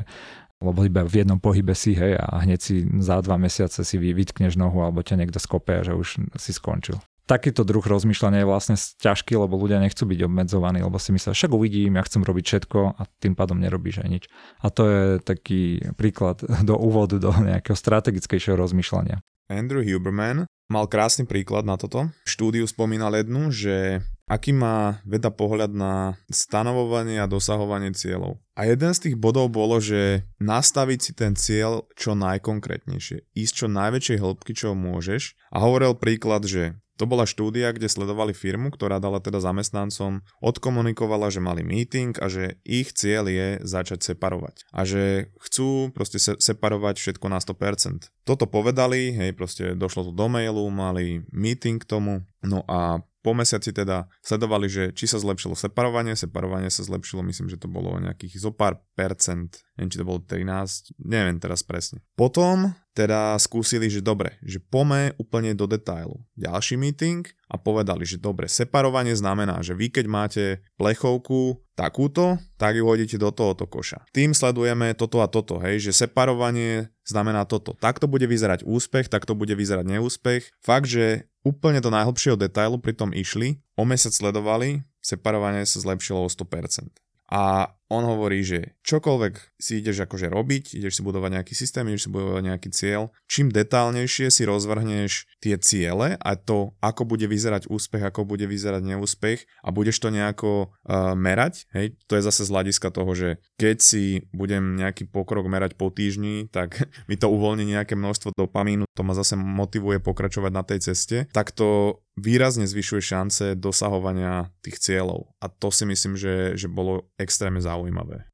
[0.60, 4.60] lebo iba v jednom pohybe si, hej, a hneď si za dva mesiace si vytkneš
[4.60, 7.00] nohu alebo ťa niekto skope, že už si skončil.
[7.24, 11.54] Takýto druh rozmýšľania je vlastne ťažký, lebo ľudia nechcú byť obmedzovaní, lebo si myslia, však
[11.54, 14.24] uvidím, ja chcem robiť všetko a tým pádom nerobíš aj nič.
[14.60, 19.24] A to je taký príklad do úvodu do nejakého strategickejšieho rozmýšľania.
[19.48, 22.08] Andrew Huberman mal krásny príklad na toto.
[22.24, 28.38] V štúdiu spomínal jednu, že aký má veda pohľad na stanovovanie a dosahovanie cieľov.
[28.54, 33.66] A jeden z tých bodov bolo, že nastaviť si ten cieľ čo najkonkrétnejšie, ísť čo
[33.66, 35.34] najväčšej hĺbky, čo môžeš.
[35.50, 41.32] A hovoril príklad, že to bola štúdia, kde sledovali firmu, ktorá dala teda zamestnancom, odkomunikovala,
[41.32, 44.68] že mali meeting a že ich cieľ je začať separovať.
[44.68, 48.12] A že chcú proste se- separovať všetko na 100%.
[48.28, 53.36] Toto povedali, hej, proste došlo to do mailu, mali meeting k tomu, no a po
[53.36, 58.00] mesiaci teda sledovali, že či sa zlepšilo separovanie, separovanie sa zlepšilo, myslím, že to bolo
[58.00, 62.00] nejakých zo pár percent, neviem, či to bolo 13, neviem teraz presne.
[62.16, 66.20] Potom teda skúsili, že dobre, že pome úplne do detailu.
[66.36, 70.44] Ďalší meeting a povedali, že dobre, separovanie znamená, že vy keď máte
[70.78, 74.06] plechovku takúto, tak ju hodíte do tohoto koša.
[74.14, 77.74] Tým sledujeme toto a toto, hej, že separovanie znamená toto.
[77.74, 80.62] Takto bude vyzerať úspech, takto bude vyzerať neúspech.
[80.62, 86.22] Fakt, že úplne do najhlbšieho detailu pri tom išli, o mesiac sledovali, separovanie sa zlepšilo
[86.22, 86.86] o 100%.
[87.34, 92.06] A on hovorí, že čokoľvek si ideš akože robiť, ideš si budovať nejaký systém, ideš
[92.06, 97.66] si budovať nejaký cieľ, čím detálnejšie si rozvrhneš tie ciele a to, ako bude vyzerať
[97.66, 102.46] úspech, ako bude vyzerať neúspech a budeš to nejako uh, merať, hej, to je zase
[102.46, 106.78] z hľadiska toho, že keď si budem nejaký pokrok merať po týždni, tak
[107.10, 111.50] mi to uvoľní nejaké množstvo dopamínu, to ma zase motivuje pokračovať na tej ceste, tak
[111.50, 115.32] to výrazne zvyšuje šance dosahovania tých cieľov.
[115.40, 117.79] A to si myslím, že, že bolo extrémne zaujímavé.
[117.88, 118.24] sağ.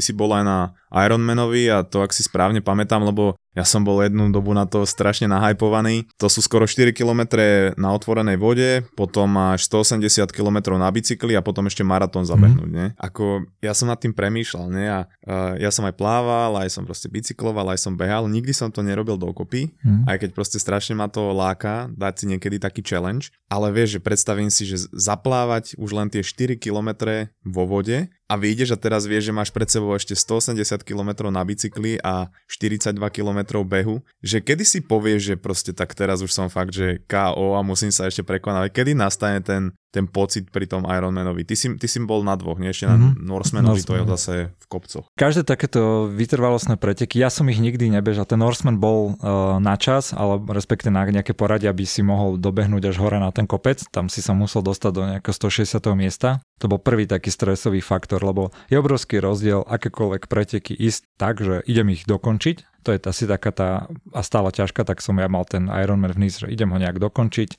[0.00, 0.58] Ty si bol aj na
[0.88, 4.88] Ironmanovi a to ak si správne pamätám, lebo ja som bol jednu dobu na to
[4.88, 6.08] strašne nahypovaný.
[6.16, 7.36] To sú skoro 4 km
[7.76, 12.76] na otvorenej vode, potom máš 180 km na bicykli a potom ešte maratón zabehnúť, mm.
[12.78, 12.86] ne?
[12.96, 14.86] Ako ja som nad tým premýšľal, ne?
[14.88, 18.72] A uh, ja som aj plával, aj som proste bicykloval, aj som behal, nikdy som
[18.72, 20.06] to nerobil dokopy, mm.
[20.06, 24.00] aj keď proste strašne ma to láka dať si niekedy taký challenge, ale vieš, že
[24.00, 27.02] predstavím si, že zaplávať už len tie 4 km
[27.42, 31.42] vo vode a vyjdeš a teraz vieš, že máš pred sebou ešte 180 km na
[31.42, 36.46] bicykli a 42 km behu, že kedy si povieš, že proste tak teraz už som
[36.46, 40.86] fakt, že KO a musím sa ešte prekonať, kedy nastane ten, ten pocit pri tom
[40.86, 41.42] Ironmanovi.
[41.42, 43.26] Ty si, ty si bol na dvoch, nie ešte na mm-hmm.
[43.26, 45.06] Norsemanovi, to je zase v kopcoch.
[45.18, 48.22] Každé takéto vytrvalostné preteky, ja som ich nikdy nebežal.
[48.24, 52.94] Ten Norseman bol uh, na čas, ale respektive na nejaké poradie, aby si mohol dobehnúť
[52.94, 53.82] až hore na ten kopec.
[53.90, 55.82] Tam si sa musel dostať do nejakého 160.
[55.98, 56.38] miesta.
[56.62, 61.66] To bol prvý taký stresový faktor, lebo je obrovský rozdiel akékoľvek preteky ísť tak, že
[61.66, 63.68] idem ich dokončiť, to je asi taká tá,
[64.16, 66.96] a stále ťažká, tak som ja mal ten Ironman v Nice, že idem ho nejak
[66.96, 67.50] dokončiť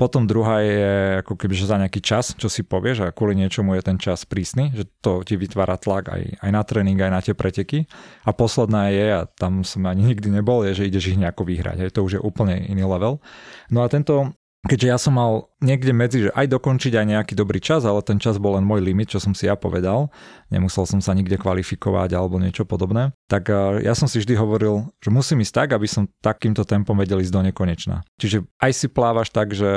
[0.00, 3.76] potom druhá je ako keby, že za nejaký čas, čo si povieš a kvôli niečomu
[3.76, 7.20] je ten čas prísny, že to ti vytvára tlak aj, aj na tréning, aj na
[7.20, 7.84] tie preteky.
[8.24, 11.84] A posledná je, a tam som ani nikdy nebol, je, že ideš ich nejako vyhrať.
[11.84, 13.20] Hej, to už je úplne iný level.
[13.68, 17.60] No a tento keďže ja som mal niekde medzi, že aj dokončiť aj nejaký dobrý
[17.64, 20.12] čas, ale ten čas bol len môj limit, čo som si ja povedal,
[20.52, 24.92] nemusel som sa nikde kvalifikovať alebo niečo podobné, tak eh, ja som si vždy hovoril,
[25.00, 28.04] že musím ísť tak, aby som takýmto tempom vedel ísť do nekonečna.
[28.20, 29.70] Čiže aj si plávaš tak, že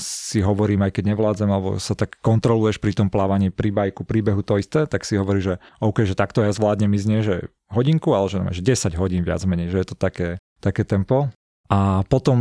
[0.00, 4.40] si hovorím, aj keď nevládzem, alebo sa tak kontroluješ pri tom plávaní, pri bajku, príbehu
[4.40, 7.36] to isté, tak si hovoríš, že OK, že takto ja zvládnem ísť nie, že
[7.70, 11.30] hodinku, ale že 10 hodín viac menej, že je to také, také tempo.
[11.70, 12.34] A potom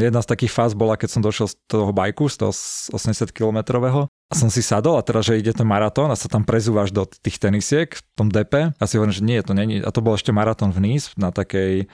[0.00, 2.52] jedna z takých fáz bola, keď som došiel z toho bajku, z toho
[2.96, 6.40] 80 kilometrového a som si sadol a teraz, že ide ten maratón a sa tam
[6.40, 9.84] prezúvaš do tých tenisiek v tom DP a si hovorím, že nie, to není.
[9.84, 11.84] A to bol ešte maratón v Nice na takej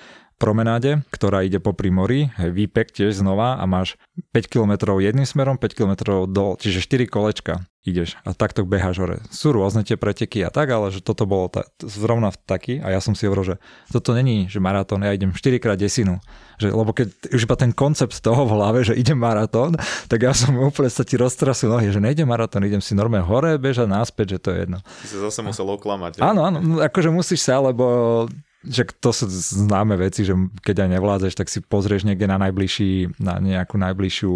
[0.43, 3.95] promenáde, ktorá ide po mori, výpek tiež znova a máš
[4.35, 9.17] 5 km jedným smerom, 5 km dol, čiže 4 kolečka ideš a takto beháš hore.
[9.31, 13.03] Sú rôzne tie preteky a tak, ale že toto bolo ta, zrovna taký a ja
[13.03, 13.57] som si hovoril, že
[13.91, 16.23] toto není, že maratón, ja idem 4 krát desinu.
[16.63, 19.75] Že, lebo keď už iba ten koncept toho v hlave, že idem maratón,
[20.07, 23.59] tak ja som úplne sa ti roztrasil nohy, že nejdem maratón, idem si normálne hore,
[23.59, 24.79] bežať náspäť, že to je jedno.
[24.79, 26.23] Ty sa zase musel oklamať.
[26.23, 28.27] Áno, áno, no, akože musíš sa, lebo
[28.63, 33.19] že to sú známe veci, že keď aj nevládzeš, tak si pozrieš niekde na najbližší,
[33.19, 34.33] na nejakú najbližšiu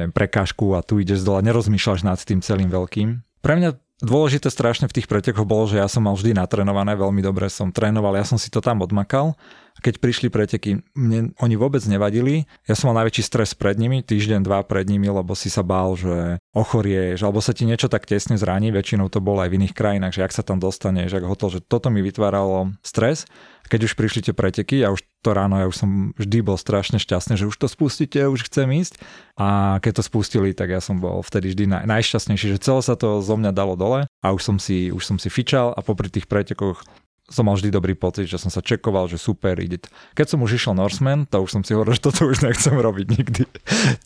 [0.00, 3.20] neviem, prekážku a tu ideš dole, nerozmýšľaš nad tým celým veľkým.
[3.44, 7.18] Pre mňa Dôležité strašne v tých pretekoch bolo, že ja som mal vždy natrenované, veľmi
[7.18, 9.34] dobre som trénoval, ja som si to tam odmakal.
[9.78, 12.50] Keď prišli preteky, mne oni vôbec nevadili.
[12.66, 15.94] Ja som mal najväčší stres pred nimi, týždeň, dva pred nimi, lebo si sa bál,
[15.94, 19.74] že ochorieš, alebo sa ti niečo tak tesne zraní, väčšinou to bolo aj v iných
[19.74, 23.30] krajinách, že ak sa tam dostaneš, ak hotel, že toto mi vytváralo stres
[23.68, 26.96] keď už prišli tie preteky, ja už to ráno, ja už som vždy bol strašne
[26.96, 28.96] šťastný, že už to spustíte, už chcem ísť.
[29.36, 32.96] A keď to spustili, tak ja som bol vtedy vždy naj, najšťastnejší, že celé sa
[32.96, 36.08] to zo mňa dalo dole a už som si, už som si fičal a popri
[36.08, 36.80] tých pretekoch
[37.28, 39.84] som mal vždy dobrý pocit, že som sa čekoval, že super, ide.
[40.16, 43.06] Keď som už išiel Norseman, to už som si hovoril, že toto už nechcem robiť
[43.12, 43.42] nikdy.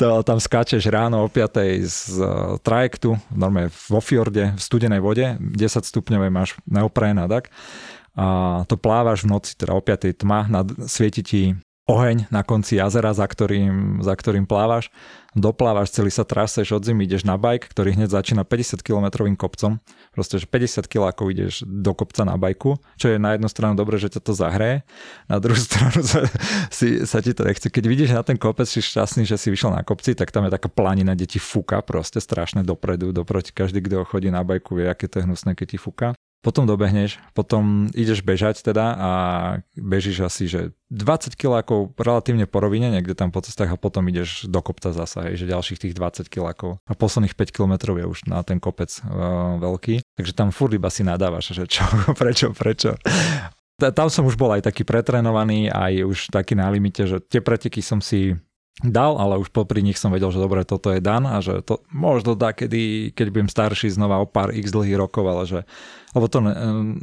[0.03, 5.39] To, tam skáčeš ráno o 5 z uh, trajektu, normálne vo fjorde, v studenej vode,
[5.39, 7.55] 10 stupňové máš neoprén a tak
[8.13, 10.13] a to plávaš v noci, teda o 5.
[10.21, 11.43] tma, nad, svieti ti
[11.91, 14.89] oheň na konci jazera, za ktorým, za ktorým plávaš.
[15.33, 19.81] Doplávaš, celý sa traseš od zimy, ideš na bajk, ktorý hneď začína 50 km kopcom.
[20.13, 23.97] Proste, že 50 km ideš do kopca na bajku, čo je na jednu stranu dobre,
[23.97, 24.85] že ťa to zahreje,
[25.27, 26.29] na druhú stranu sa,
[26.69, 27.73] si, sa ti to nechce.
[27.73, 30.53] Keď vidíš na ten kopec, si šťastný, že si vyšiel na kopci, tak tam je
[30.53, 33.57] taká planina, kde ti fúka proste strašne dopredu, doproti.
[33.57, 36.13] Každý, kto chodí na bajku, vie, aké to je hnusné, keď ti fúka
[36.43, 39.11] potom dobehneš, potom ideš bežať teda a
[39.79, 44.51] bežíš asi, že 20 kilákov relatívne po rovine, niekde tam po cestách a potom ideš
[44.51, 46.83] do kopca zasa, hej, že ďalších tých 20 kilákov.
[46.85, 50.91] A posledných 5 kilometrov je už na ten kopec uh, veľký, takže tam furt iba
[50.91, 51.87] si nadávaš, že čo,
[52.21, 52.99] prečo, prečo.
[53.79, 57.83] Tam som už bol aj taký pretrenovaný, aj už taký na limite, že tie preteky
[57.83, 58.35] som si
[58.81, 61.85] dal, ale už popri nich som vedel, že dobre, toto je dan a že to
[61.93, 65.61] možno dá, kedy, keď budem starší znova o pár x dlhých rokov, ale že,
[66.17, 66.41] lebo to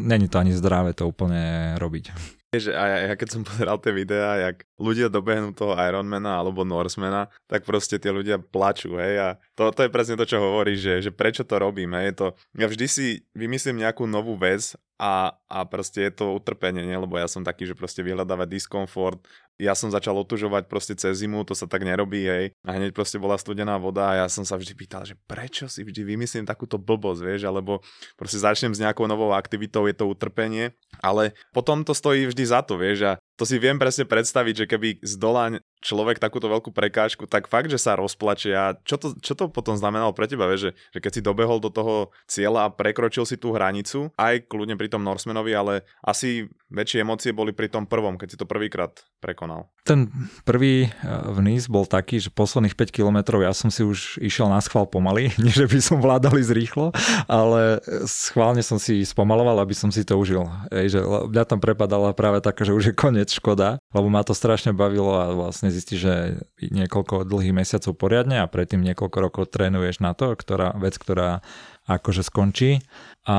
[0.01, 2.37] není to ani zdravé to úplne robiť.
[2.49, 7.29] A ja, ja keď som pozeral tie videá, jak ľudia dobehnú toho Ironmana alebo Norsemana,
[7.45, 9.29] tak proste tie ľudia plačú, hej, a
[9.59, 12.71] to, to je presne to, čo hovoríš, že, že prečo to robím, hej, to, ja
[12.71, 16.95] vždy si vymyslím nejakú novú vec a, a proste je to utrpenie, nie?
[16.95, 19.19] lebo ja som taký, že proste vyhľadávať diskomfort,
[19.59, 22.55] ja som začal otužovať proste cez zimu, to sa tak nerobí, hej.
[22.63, 25.83] A hneď proste bola studená voda a ja som sa vždy pýtal, že prečo si
[25.83, 27.83] vždy vymyslím takúto blbosť, vieš, alebo
[28.15, 30.71] proste začnem s nejakou novou aktivitou, je to utrpenie,
[31.03, 34.65] ale potom to stojí vždy za to, vieš, a to si viem presne predstaviť, že
[34.67, 39.15] keby z dola človek takúto veľkú prekážku, tak fakt, že sa rozplače a čo to,
[39.23, 42.67] čo to potom znamenalo pre teba, vieš, že, že keď si dobehol do toho cieľa
[42.67, 47.55] a prekročil si tú hranicu, aj kľudne pri tom Norsemanovi, ale asi väčšie emócie boli
[47.55, 48.91] pri tom prvom, keď si to prvýkrát
[49.23, 49.71] prekonal.
[49.87, 50.11] Ten
[50.43, 50.93] prvý eh,
[51.31, 55.31] vníz bol taký, že posledných 5 kilometrov ja som si už išiel na schvál pomaly,
[55.41, 56.91] nie že by som vládal ísť rýchlo,
[57.31, 60.43] ale schválne som si spomaloval, aby som si to užil.
[60.75, 64.33] Ej, že mňa tam prepadala práve taká, že už je koniec škoda, lebo ma to
[64.33, 70.01] strašne bavilo a vlastne zistí, že niekoľko dlhých mesiacov poriadne a predtým niekoľko rokov trénuješ
[70.01, 71.45] na to, ktorá vec, ktorá
[71.89, 72.85] akože skončí.
[73.25, 73.35] A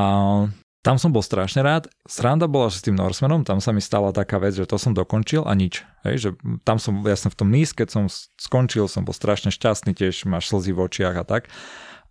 [0.80, 1.92] tam som bol strašne rád.
[2.08, 5.44] Sranda bola, s tým Norsemanom, tam sa mi stala taká vec, že to som dokončil
[5.44, 5.84] a nič.
[6.08, 6.28] Hej, že
[6.64, 8.04] tam som, ja som v tom níz, keď som
[8.40, 11.52] skončil, som bol strašne šťastný, tiež máš slzy v očiach a tak.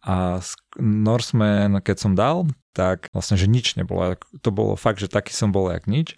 [0.05, 0.37] A
[0.77, 2.45] Norseman, keď som dal,
[2.77, 4.15] tak vlastne, že nič nebolo.
[4.45, 6.13] To bolo fakt, že taký som bol jak nič.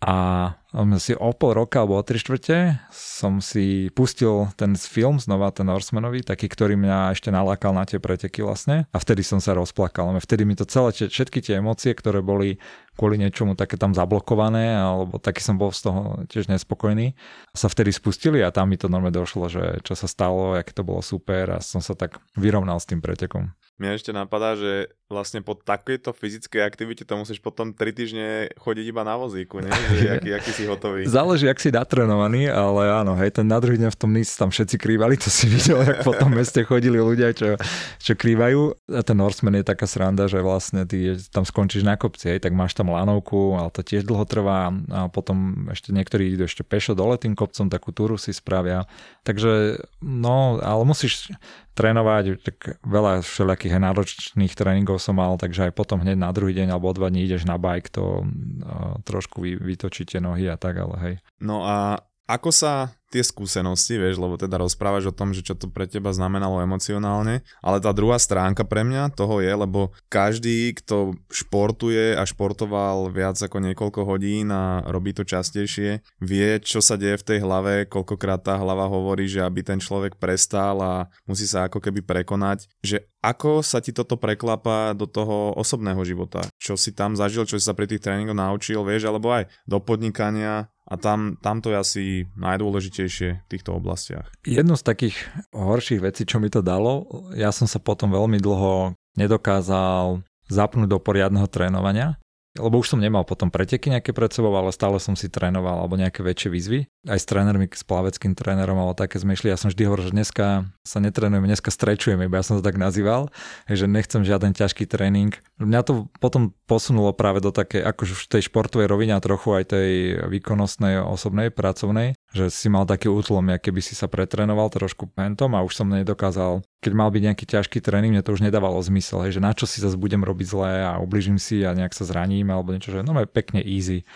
[0.00, 0.56] A
[0.96, 5.68] si o pol roka alebo o tri štvrte som si pustil ten film znova, ten
[5.68, 8.88] Norsemanov, taký, ktorý mňa ešte nalákal na tie preteky vlastne.
[8.94, 10.08] A vtedy som sa rozplakal.
[10.24, 12.56] Vtedy mi to celé, všetky tie emócie, ktoré boli
[12.96, 16.00] kvôli niečomu také tam zablokované, alebo taký som bol z toho
[16.32, 17.12] tiež nespokojný,
[17.52, 20.84] sa vtedy spustili a tam mi to normálne došlo, že čo sa stalo, aké to
[20.84, 23.52] bolo super a som sa tak vyrovnal s tým pretekom.
[23.80, 28.28] Mne ešte napadá, že vlastne po takejto fyzickej aktivite to musíš potom 3 týždne
[28.60, 29.72] chodiť iba na vozíku, nie?
[29.72, 31.08] Že aký, aký si hotový.
[31.08, 34.52] Záleží, ak si natrenovaný, ale áno, hej, ten na druhý deň v tom NIS tam
[34.52, 37.56] všetci krývali, to si videl, jak po tom meste chodili ľudia, čo,
[37.96, 38.92] čo krývajú.
[38.92, 42.52] A ten Norseman je taká sranda, že vlastne ty tam skončíš na kopci, hej, tak
[42.52, 46.92] máš tam lanovku, ale to tiež dlho trvá a potom ešte niektorí idú ešte pešo
[46.92, 48.84] dole tým kopcom, takú túru si spravia.
[49.24, 51.32] Takže no, ale musíš
[51.74, 56.74] trénovať, tak veľa všelijakých náročných tréningov som mal, takže aj potom hneď na druhý deň
[56.74, 60.76] alebo o dva dní ideš na bike, to uh, trošku vy, vytočíte nohy a tak,
[60.82, 61.14] ale hej.
[61.40, 65.66] No a ako sa tie skúsenosti, vieš, lebo teda rozprávaš o tom, že čo to
[65.66, 71.18] pre teba znamenalo emocionálne, ale tá druhá stránka pre mňa toho je, lebo každý, kto
[71.26, 77.18] športuje a športoval viac ako niekoľko hodín a robí to častejšie, vie, čo sa deje
[77.18, 80.94] v tej hlave, koľkokrát tá hlava hovorí, že aby ten človek prestal a
[81.26, 86.46] musí sa ako keby prekonať, že ako sa ti toto preklapa do toho osobného života?
[86.56, 89.76] Čo si tam zažil, čo si sa pri tých tréningoch naučil, vieš, alebo aj do
[89.76, 94.26] podnikania, a tam, tam to je asi najdôležitejšie v týchto oblastiach.
[94.42, 95.16] Jednu z takých
[95.54, 97.06] horších vecí, čo mi to dalo,
[97.38, 102.18] ja som sa potom veľmi dlho nedokázal zapnúť do poriadneho trénovania
[102.58, 105.94] lebo už som nemal potom preteky nejaké pred sebou, ale stále som si trénoval alebo
[105.94, 106.80] nejaké väčšie výzvy.
[107.06, 109.54] Aj s trénermi, s plaveckým trénerom, ale také sme išli.
[109.54, 112.74] Ja som vždy hovoril, že dneska sa netrenujeme, dneska strečujeme, iba ja som to tak
[112.74, 113.30] nazýval,
[113.70, 115.30] že nechcem žiaden ťažký tréning.
[115.60, 119.76] Mňa to potom posunulo práve do také, akože v tej športovej rovine a trochu aj
[119.76, 125.52] tej výkonnostnej, osobnej, pracovnej, že si mal taký útlom, keby si sa pretrénoval trošku pentom
[125.52, 129.20] a už som nedokázal, keď mal byť nejaký ťažký tréning, mne to už nedávalo zmysel,
[129.28, 132.08] hej, že na čo si zase budem robiť zlé a ubližím si a nejak sa
[132.08, 134.08] zraním alebo niečo, že no pekne easy.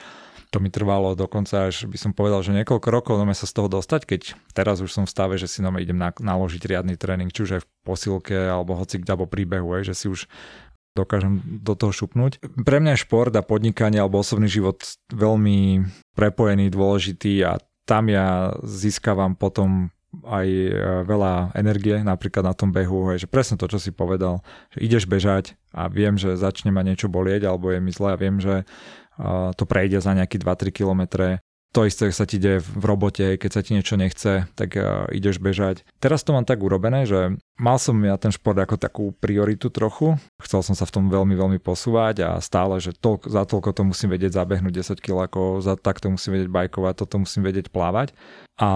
[0.48, 3.68] To mi trvalo dokonca až by som povedal, že niekoľko rokov no sa z toho
[3.68, 4.20] dostať, keď
[4.54, 7.50] teraz už som v stave, že si no idem na, naložiť riadny tréning, či už
[7.59, 10.30] aj v posilke alebo hoci kde alebo príbehu, hej, že si už
[10.94, 12.38] dokážem do toho šupnúť.
[12.62, 14.78] Pre mňa je šport a podnikanie alebo osobný život
[15.11, 15.83] veľmi
[16.14, 19.90] prepojený, dôležitý a tam ja získavam potom
[20.22, 24.87] aj e, veľa energie, napríklad na tom behu, že presne to, čo si povedal, že
[24.87, 28.38] ideš bežať a viem, že začne ma niečo bolieť alebo je mi zle a viem,
[28.38, 28.62] že
[29.54, 31.38] to prejde za nejaký 2-3 kilometre
[31.74, 35.42] to isté sa ti deje v robote, keď sa ti niečo nechce, tak uh, ideš
[35.42, 35.82] bežať.
[35.98, 40.14] Teraz to mám tak urobené, že mal som ja ten šport ako takú prioritu trochu.
[40.38, 43.82] Chcel som sa v tom veľmi, veľmi posúvať a stále, že toľko, za toľko to
[43.90, 48.14] musím vedieť zabehnúť 10 kg, za takto musím vedieť bajkovať, toto musím vedieť plávať.
[48.62, 48.70] A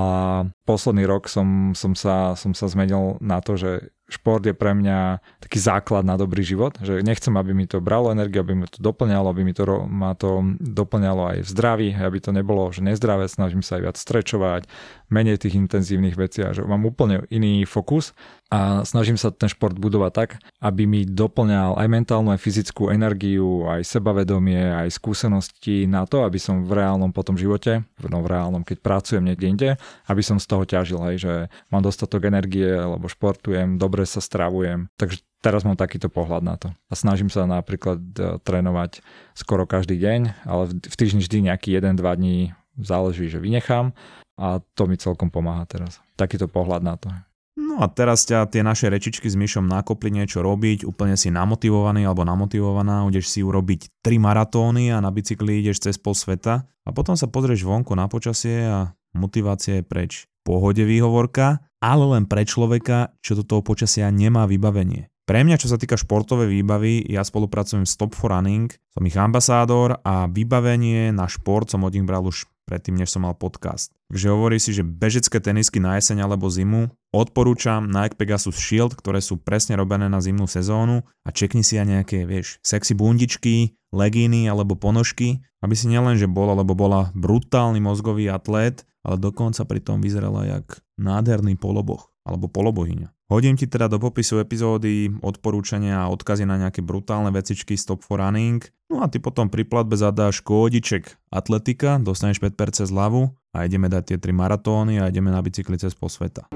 [0.66, 5.20] posledný rok som, som, sa, som sa zmenil na to, že šport je pre mňa
[5.44, 8.80] taký základ na dobrý život, že nechcem, aby mi to bralo energiu, aby mi to
[8.80, 13.28] doplňalo, aby mi to, ma to doplňalo aj v zdraví, aby to nebolo, že nezdravé,
[13.28, 14.62] snažím sa aj viac strečovať,
[15.08, 18.12] menej tých intenzívnych vecí a že mám úplne iný fokus
[18.48, 20.30] a snažím sa ten šport budovať tak,
[20.64, 26.40] aby mi doplňal aj mentálnu, aj fyzickú energiu, aj sebavedomie, aj skúsenosti na to, aby
[26.40, 29.68] som v reálnom potom živote, no v reálnom, keď pracujem niekde inde,
[30.08, 31.32] aby som z toho ťažil, hej, že
[31.68, 34.88] mám dostatok energie, lebo športujem, dobre sa stravujem.
[34.96, 36.68] Takže teraz mám takýto pohľad na to.
[36.90, 39.04] A snažím sa napríklad e, trénovať
[39.38, 43.94] skoro každý deň, ale v týždni vždy nejaký 1-2 dní záleží, že vynechám
[44.38, 45.98] a to mi celkom pomáha teraz.
[46.14, 47.10] Takýto pohľad na to.
[47.58, 52.06] No a teraz ťa tie naše rečičky s Myšom nakopli niečo robiť, úplne si namotivovaný
[52.06, 56.88] alebo namotivovaná, ideš si urobiť 3 maratóny a na bicykli ideš cez pol sveta a
[56.94, 60.30] potom sa pozrieš vonku na počasie a motivácia je preč.
[60.46, 65.10] Pohode výhovorka, ale len pre človeka, čo do toho počasia nemá vybavenie.
[65.28, 69.18] Pre mňa, čo sa týka športovej výbavy, ja spolupracujem s Top for Running, som ich
[69.18, 73.96] ambasádor a vybavenie na šport som od nich bral už predtým, než som mal podcast.
[74.12, 79.24] Takže hovorí si, že bežecké tenisky na jeseň alebo zimu odporúčam Nike Pegasus Shield, ktoré
[79.24, 84.44] sú presne robené na zimnú sezónu a čekni si aj nejaké, vieš, sexy bundičky, legíny
[84.52, 89.80] alebo ponožky, aby si nielen, že bol alebo bola brutálny mozgový atlét, ale dokonca pri
[89.80, 93.32] tom vyzerala jak nádherný poloboh alebo polobohyňa.
[93.32, 98.20] Hodím ti teda do popisu epizódy odporúčania a odkazy na nejaké brutálne vecičky Stop for
[98.20, 98.60] Running.
[98.88, 104.16] No a ty potom pri platbe zadáš kódiček Atletika, dostaneš 5% zľavu a ideme dať
[104.16, 106.48] tie 3 maratóny a ideme na bicykli cez pol sveta.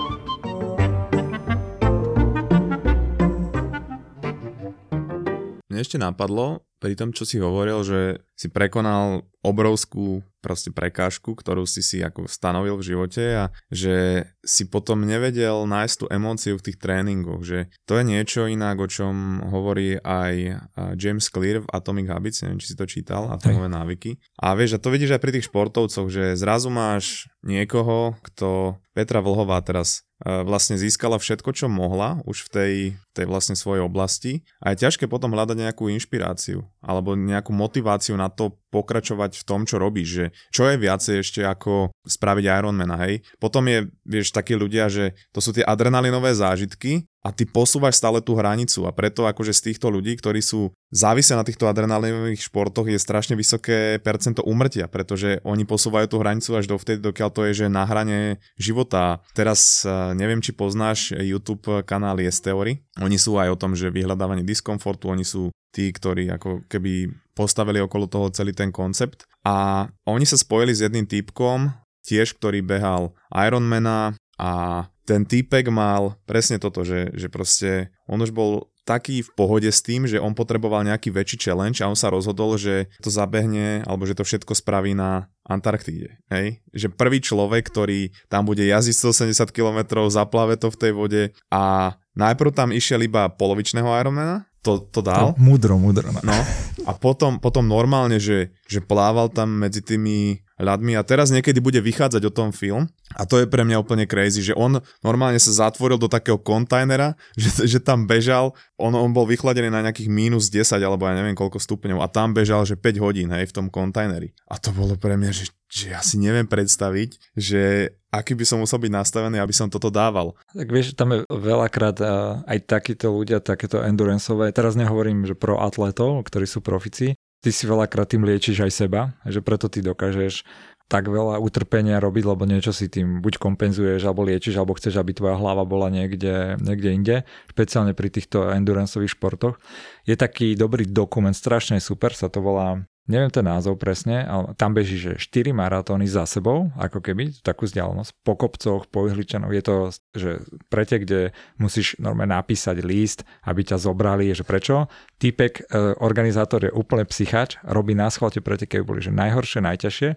[5.72, 11.62] Mne ešte napadlo, pri tom, čo si hovoril, že si prekonal obrovskú proste prekážku, ktorú
[11.62, 16.66] si si ako stanovil v živote a že si potom nevedel nájsť tú emóciu v
[16.66, 20.58] tých tréningoch, že to je niečo inak, o čom hovorí aj
[20.98, 24.18] James Clear v Atomic Habits, neviem, či si to čítal, Atomové návyky.
[24.42, 29.22] A vieš, a to vidíš aj pri tých športovcoch, že zrazu máš niekoho, kto Petra
[29.22, 32.74] Vlhová teraz vlastne získala všetko, čo mohla už v tej,
[33.12, 38.32] tej vlastne svojej oblasti a je ťažké potom hľadať nejakú inšpiráciu alebo nejakú motiváciu na
[38.32, 43.20] to pokračovať v tom, čo robíš, že čo je viacej ešte ako spraviť Ironmana, hej.
[43.36, 48.18] Potom je, vieš, takí ľudia, že to sú tie adrenalinové zážitky a ty posúvaš stále
[48.18, 52.90] tú hranicu a preto akože z týchto ľudí, ktorí sú závisia na týchto adrenalinových športoch
[52.90, 57.52] je strašne vysoké percento umrtia, pretože oni posúvajú tú hranicu až dovtedy, dokiaľ to je,
[57.64, 59.22] že na hrane života.
[59.38, 62.82] Teraz eh, neviem, či poznáš YouTube kanál Yes Theory.
[63.02, 67.82] Oni sú aj o tom, že vyhľadávanie diskomfortu, oni sú tí, ktorí ako keby postavili
[67.82, 69.26] okolo toho celý ten koncept.
[69.42, 71.74] A oni sa spojili s jedným typkom,
[72.06, 78.30] tiež, ktorý behal Ironmana a ten týpek mal presne toto, že, že proste on už
[78.30, 82.10] bol taký v pohode s tým, že on potreboval nejaký väčší challenge a on sa
[82.10, 86.18] rozhodol, že to zabehne alebo že to všetko spraví na Antarktíde.
[86.30, 86.62] Hej?
[86.74, 88.94] Že prvý človek, ktorý tam bude jazdiť
[89.30, 94.78] 170 km, zaplave to v tej vode a najprv tam išiel iba polovičného Ironmana, to,
[94.94, 95.34] to dal.
[95.34, 96.06] To múdro, múdro.
[96.14, 96.22] No.
[96.22, 96.38] no.
[96.86, 100.96] A potom, potom normálne, že, že plával tam medzi tými ľadmi.
[100.96, 102.88] A teraz niekedy bude vychádzať o tom film.
[103.18, 107.18] A to je pre mňa úplne crazy, že on normálne sa zatvoril do takého kontajnera,
[107.40, 111.36] že, že tam bežal, on, on bol vychladený na nejakých minus 10 alebo ja neviem
[111.36, 112.00] koľko stupňov.
[112.00, 114.32] A tam bežal, že 5 hodín hej, v tom kontajneri.
[114.48, 118.60] A to bolo pre mňa, že, že ja si neviem predstaviť, že aký by som
[118.60, 120.36] musel byť nastavený, aby som toto dával.
[120.52, 121.96] Tak vieš, tam je veľakrát
[122.44, 127.66] aj takíto ľudia, takéto enduranceové, teraz nehovorím, že pro atletov, ktorí sú profici, ty si
[127.66, 130.46] veľakrát tým liečiš aj seba, že preto ty dokážeš
[130.86, 135.16] tak veľa utrpenia robiť, lebo niečo si tým buď kompenzuješ, alebo liečiš, alebo chceš, aby
[135.16, 137.16] tvoja hlava bola niekde, niekde inde,
[137.48, 139.56] špeciálne pri týchto enduranceových športoch.
[140.04, 144.78] Je taký dobrý dokument, strašne super, sa to volá neviem ten názov presne, ale tam
[144.78, 149.62] beží, že 4 maratóny za sebou, ako keby, takú vzdialenosť, po kopcoch, po ihličanoch, je
[149.62, 149.74] to,
[150.14, 150.30] že
[150.70, 151.20] prete, kde
[151.58, 154.86] musíš normálne napísať list, aby ťa zobrali, že prečo.
[155.18, 160.10] Týpek, e, organizátor je úplne psychač, robí na schvalte prete, keby boli že najhoršie, najťažšie,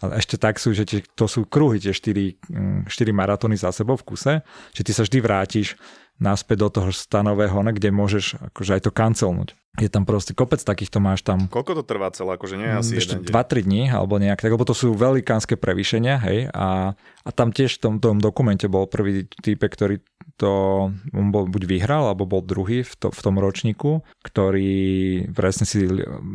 [0.00, 4.16] ale ešte tak sú, že to sú kruhy, tie 4, 4 maratóny za sebou v
[4.16, 4.34] kuse,
[4.72, 5.76] že ty sa vždy vrátiš
[6.16, 9.59] naspäť do toho stanového, kde môžeš akože aj to cancelnúť.
[9.78, 11.46] Je tam proste kopec takýchto máš tam.
[11.46, 12.34] Koľko to trvá celé?
[12.34, 16.50] Akože nie asi ešte 2-3 dní alebo nejak, tak, lebo to sú velikánske prevýšenia, hej,
[16.50, 20.02] a, a tam tiež v tom, tom dokumente bol prvý type, ktorý
[20.40, 25.68] to, on bol buď vyhral, alebo bol druhý v, to, v tom ročníku, ktorý presne
[25.68, 25.84] si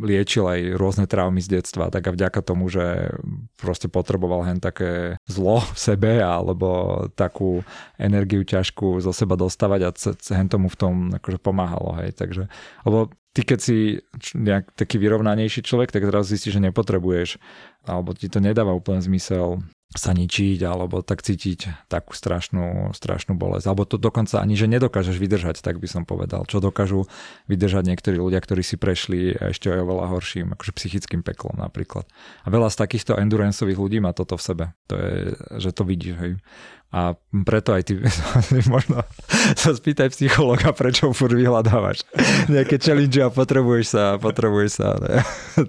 [0.00, 3.12] liečil aj rôzne traumy z detstva, tak a vďaka tomu, že
[3.58, 7.66] proste potreboval hen také zlo v sebe, alebo takú
[8.00, 9.90] energiu ťažkú zo seba dostávať a
[10.32, 12.46] hen tomu v tom akože pomáhalo, hej, takže,
[12.86, 14.00] lebo ty keď si
[14.32, 17.36] nejak taký vyrovnanejší človek, tak zrazu zistíš, že nepotrebuješ,
[17.84, 19.60] alebo ti to nedáva úplne zmysel
[19.94, 23.70] sa ničiť alebo tak cítiť takú strašnú, strašnú bolesť.
[23.70, 26.42] Alebo to dokonca ani, že nedokážeš vydržať, tak by som povedal.
[26.50, 27.06] Čo dokážu
[27.46, 32.02] vydržať niektorí ľudia, ktorí si prešli ešte aj oveľa horším, akože psychickým peklom napríklad.
[32.42, 34.64] A veľa z takýchto enduranceových ľudí má toto v sebe.
[34.90, 35.14] To je,
[35.62, 36.32] že to vidíš, hej.
[36.90, 37.14] A
[37.46, 37.98] preto aj ty
[38.74, 39.06] možno
[39.54, 42.02] sa spýtaj psychologa, prečo furt vyhľadávaš
[42.50, 45.22] nejaké challenge a potrebuješ sa, potrebuješ sa ne,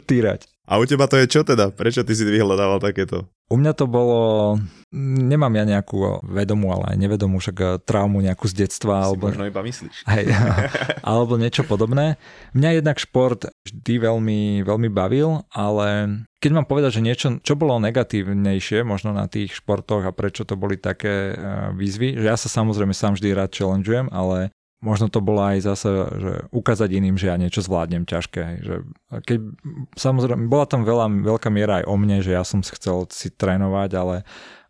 [0.10, 0.57] týrať.
[0.68, 1.72] A u teba to je čo teda?
[1.72, 3.32] Prečo ty si vyhľadával takéto?
[3.48, 4.60] U mňa to bolo,
[4.92, 9.08] nemám ja nejakú vedomú, ale aj nevedomú však eh, traumu nejakú z detstva.
[9.08, 10.04] Si alebo, možno iba myslíš.
[10.04, 10.26] Hej,
[11.08, 12.20] alebo niečo podobné.
[12.52, 17.80] Mňa jednak šport vždy veľmi, veľmi bavil, ale keď mám povedať, že niečo, čo bolo
[17.80, 22.52] negatívnejšie možno na tých športoch a prečo to boli také eh, výzvy, že ja sa
[22.52, 24.52] samozrejme sám vždy rád challengeujem, ale
[24.82, 25.90] možno to bolo aj zase,
[26.22, 28.44] že ukázať iným, že ja niečo zvládnem ťažké.
[28.62, 28.76] Že
[29.26, 29.40] keď,
[29.98, 33.90] samozrejme, bola tam veľa, veľká miera aj o mne, že ja som chcel si trénovať,
[33.98, 34.16] ale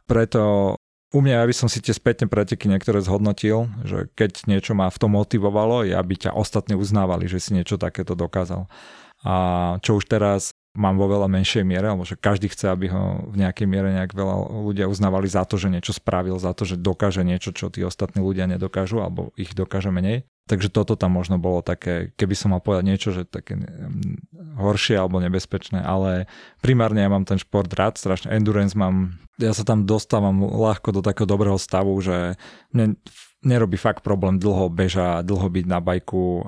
[0.08, 0.76] preto
[1.16, 5.00] u mňa, aby som si tie spätne preteky niektoré zhodnotil, že keď niečo ma v
[5.00, 8.68] tom motivovalo, aby ťa ostatní uznávali, že si niečo takéto dokázal.
[9.24, 9.36] A
[9.80, 13.42] čo už teraz mám vo veľa menšej miere, alebo že každý chce, aby ho v
[13.42, 17.26] nejakej miere nejak veľa ľudia uznávali za to, že niečo spravil, za to, že dokáže
[17.26, 20.30] niečo, čo tí ostatní ľudia nedokážu, alebo ich dokáže menej.
[20.48, 23.60] Takže toto tam možno bolo také, keby som mal povedať niečo, že také
[24.56, 26.32] horšie alebo nebezpečné, ale
[26.64, 31.02] primárne ja mám ten šport rád, strašne endurance mám, ja sa tam dostávam ľahko do
[31.04, 32.40] takého dobrého stavu, že
[32.72, 32.96] mne
[33.44, 36.42] nerobí fakt problém dlho beža, dlho byť na bajku.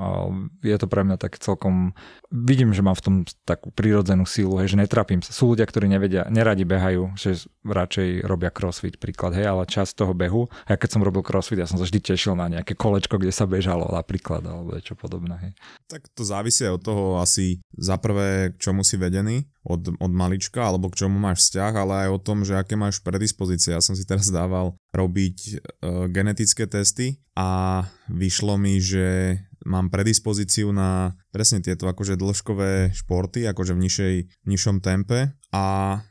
[0.63, 1.93] Je to pre mňa tak celkom...
[2.29, 5.33] Vidím, že mám v tom takú prírodzenú sílu, hej, že netrapím sa.
[5.33, 10.13] Sú ľudia, ktorí nevedia, neradi behajú, že radšej robia crossfit príklad, hej, ale čas toho
[10.13, 10.45] behu.
[10.69, 13.49] Ja keď som robil crossfit, ja som sa vždy tešil na nejaké kolečko, kde sa
[13.49, 15.41] bežalo napríklad, alebo niečo podobné.
[15.41, 15.51] Hej.
[15.89, 20.61] Tak to závisí od toho asi za prvé, k čomu si vedený od, od malička,
[20.69, 23.73] alebo k čomu máš vzťah, ale aj o tom, že aké máš predispozície.
[23.73, 25.37] Ja som si teraz dával robiť
[25.81, 33.47] uh, genetické testy a vyšlo mi, že mám predispozíciu na presne tieto akože dĺžkové športy,
[33.49, 35.33] akože v, nižšej, v nižšom tempe.
[35.49, 35.63] A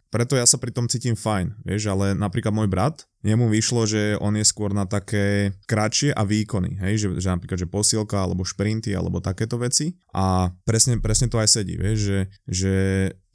[0.08, 4.16] preto ja sa pri tom cítim fajn, vieš, ale napríklad môj brat, jemu vyšlo, že
[4.18, 8.42] on je skôr na také kratšie a výkony, hej, že, že napríklad, že posilka alebo
[8.42, 10.00] šprinty alebo takéto veci.
[10.16, 12.74] A presne, presne to aj sedí, vieš, že, že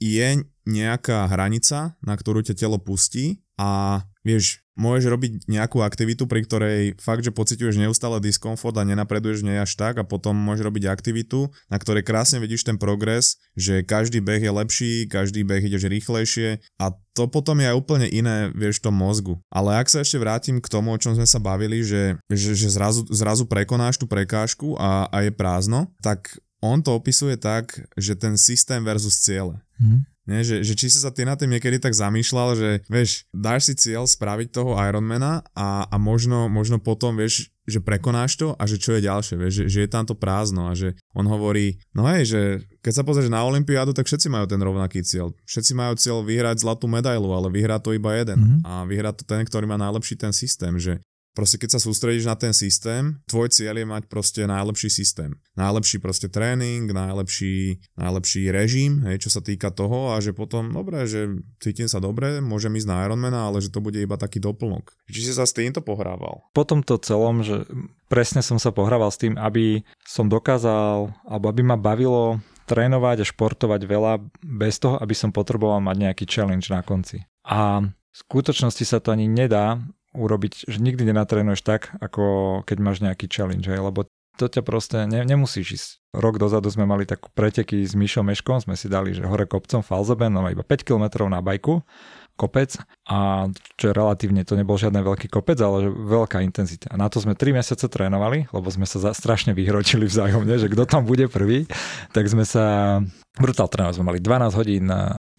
[0.02, 0.28] je
[0.66, 6.98] nejaká hranica, na ktorú ťa telo pustí a vieš, môžeš robiť nejakú aktivitu, pri ktorej
[6.98, 11.54] fakt, že pociťuješ neustále diskomfort a nenapreduješ nej až tak a potom môžeš robiť aktivitu,
[11.70, 16.58] na ktorej krásne vidíš ten progres, že každý beh je lepší, každý beh ideš rýchlejšie
[16.82, 19.38] a to potom je aj úplne iné, vieš, v tom mozgu.
[19.54, 22.74] Ale ak sa ešte vrátim k tomu, o čom sme sa bavili, že, že, že
[22.74, 28.18] zrazu, zrazu prekonáš tú prekážku a, a je prázdno, tak on to opisuje tak, že
[28.18, 29.62] ten systém versus ciele.
[29.78, 30.08] Hmm.
[30.24, 33.68] Nie, že, že či si sa ty na tým niekedy tak zamýšľal, že vieš, dáš
[33.68, 38.64] si cieľ spraviť toho Ironmana a, a možno, možno potom vieš, že prekonáš to a
[38.64, 41.80] že čo je ďalšie, vieš, že, že je tam to prázdno a že on hovorí,
[41.92, 42.42] no hej, že
[42.80, 45.36] keď sa pozrieš na Olympiádu, tak všetci majú ten rovnaký cieľ.
[45.44, 48.40] Všetci majú cieľ vyhrať zlatú medailu, ale vyhrá to iba jeden.
[48.40, 48.60] Mm-hmm.
[48.68, 51.04] A vyhrá to ten, ktorý má najlepší ten systém, že
[51.34, 55.34] Proste keď sa sústredíš na ten systém, tvoj cieľ je mať proste najlepší systém.
[55.58, 61.10] Najlepší proste tréning, najlepší, najlepší režim, hej, čo sa týka toho a že potom, dobre,
[61.10, 64.94] že cítim sa dobre, môžem ísť na Ironmana, ale že to bude iba taký doplnok.
[65.10, 66.46] Či si sa s týmto pohrával?
[66.54, 67.66] Po tomto celom, že
[68.14, 73.30] presne som sa pohrával s tým, aby som dokázal, alebo aby ma bavilo trénovať a
[73.30, 74.14] športovať veľa
[74.46, 77.26] bez toho, aby som potreboval mať nejaký challenge na konci.
[77.44, 79.82] A v skutočnosti sa to ani nedá,
[80.14, 84.98] urobiť, že nikdy nenatrénuješ tak, ako keď máš nejaký challenge, hej, lebo to ťa proste
[85.06, 85.90] ne, nemusíš ísť.
[86.18, 89.86] Rok dozadu sme mali takú preteky s Mišom Meškom, sme si dali, že hore kopcom
[89.86, 91.86] Falzeben, no iba 5 km na bajku,
[92.34, 92.74] kopec
[93.06, 96.90] a čo je relatívne, to nebol žiadny veľký kopec, ale že veľká intenzita.
[96.90, 100.70] A na to sme 3 mesiace trénovali, lebo sme sa za, strašne vyhročili vzájomne, že
[100.70, 101.70] kto tam bude prvý,
[102.10, 102.98] tak sme sa
[103.38, 104.86] brutál trénovali, sme mali 12 hodín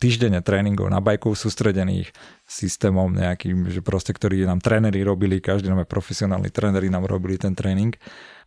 [0.04, 2.12] týždenne tréningov na bajku sústredených
[2.44, 7.56] systémom nejakým, že proste, ktorí nám tréneri robili, každý nám profesionálni tréneri nám robili ten
[7.56, 7.96] tréning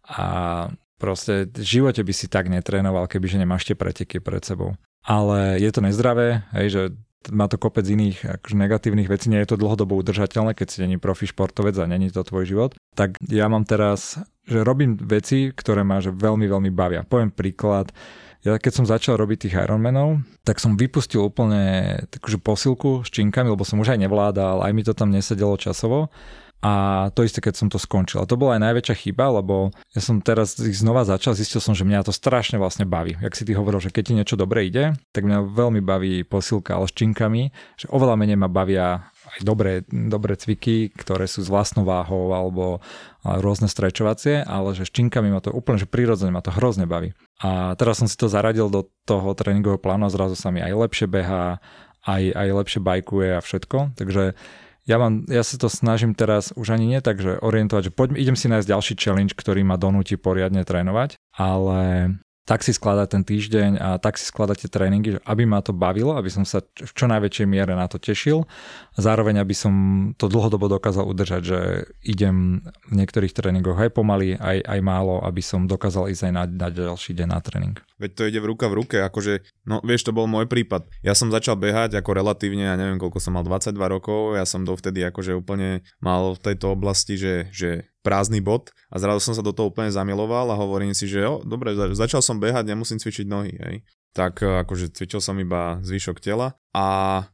[0.06, 0.70] a
[1.02, 4.78] proste v živote by si tak netrénoval, kebyže nemáš tie preteky pred sebou.
[5.02, 6.82] Ale je to nezdravé, hej, že
[7.34, 11.02] má to kopec iných akože negatívnych vecí, nie je to dlhodobo udržateľné, keď si není
[11.02, 12.72] profi športovec a není to tvoj život.
[12.94, 17.02] Tak ja mám teraz, že robím veci, ktoré ma že veľmi, veľmi bavia.
[17.02, 17.90] Poviem príklad,
[18.46, 23.50] ja keď som začal robiť tých Ironmanov, tak som vypustil úplne takúže posilku s činkami,
[23.50, 26.14] lebo som už aj nevládal, aj mi to tam nesedelo časovo.
[26.58, 28.18] A to isté, keď som to skončil.
[28.18, 31.78] A to bola aj najväčšia chyba, lebo ja som teraz ich znova začal, zistil som,
[31.78, 33.14] že mňa to strašne vlastne baví.
[33.14, 36.74] Jak si ty hovoril, že keď ti niečo dobre ide, tak mňa veľmi baví posilka,
[36.74, 39.06] ale s činkami, že oveľa menej ma bavia
[39.38, 42.82] aj dobré, dobré cviky, ktoré sú s vlastnou váhou alebo
[43.22, 47.14] rôzne strečovacie, ale že s činkami ma to úplne, že prirodzene ma to hrozne baví.
[47.44, 50.74] A teraz som si to zaradil do toho tréningového plánu a zrazu sa mi aj
[50.74, 51.62] lepšie behá,
[52.08, 54.00] aj, aj lepšie bajkuje a všetko.
[54.00, 54.34] Takže
[54.88, 58.18] ja, mám, ja sa to snažím teraz už ani nie tak, že orientovať, že poďme,
[58.24, 62.16] idem si nájsť ďalší challenge, ktorý ma donúti poriadne trénovať, ale
[62.48, 66.16] tak si skladať ten týždeň a tak si skladať tie tréningy, aby ma to bavilo,
[66.16, 68.48] aby som sa v čo najväčšej miere na to tešil.
[68.96, 69.74] Zároveň, aby som
[70.16, 71.60] to dlhodobo dokázal udržať, že
[72.08, 76.44] idem v niektorých tréningoch aj pomaly, aj, aj málo, aby som dokázal ísť aj na,
[76.48, 77.76] na ďalší deň na tréning.
[78.00, 80.88] Veď to ide v ruka v ruke, akože, no vieš, to bol môj prípad.
[81.04, 84.64] Ja som začal behať ako relatívne, ja neviem koľko som mal, 22 rokov, ja som
[84.64, 89.44] dovtedy akože úplne mal v tejto oblasti, že, že prázdny bod a zrazu som sa
[89.44, 93.28] do toho úplne zamiloval a hovorím si, že jo, dobre, začal som behať, nemusím cvičiť
[93.28, 93.76] nohy, hej.
[94.16, 96.88] Tak e, akože cvičil som iba zvyšok tela a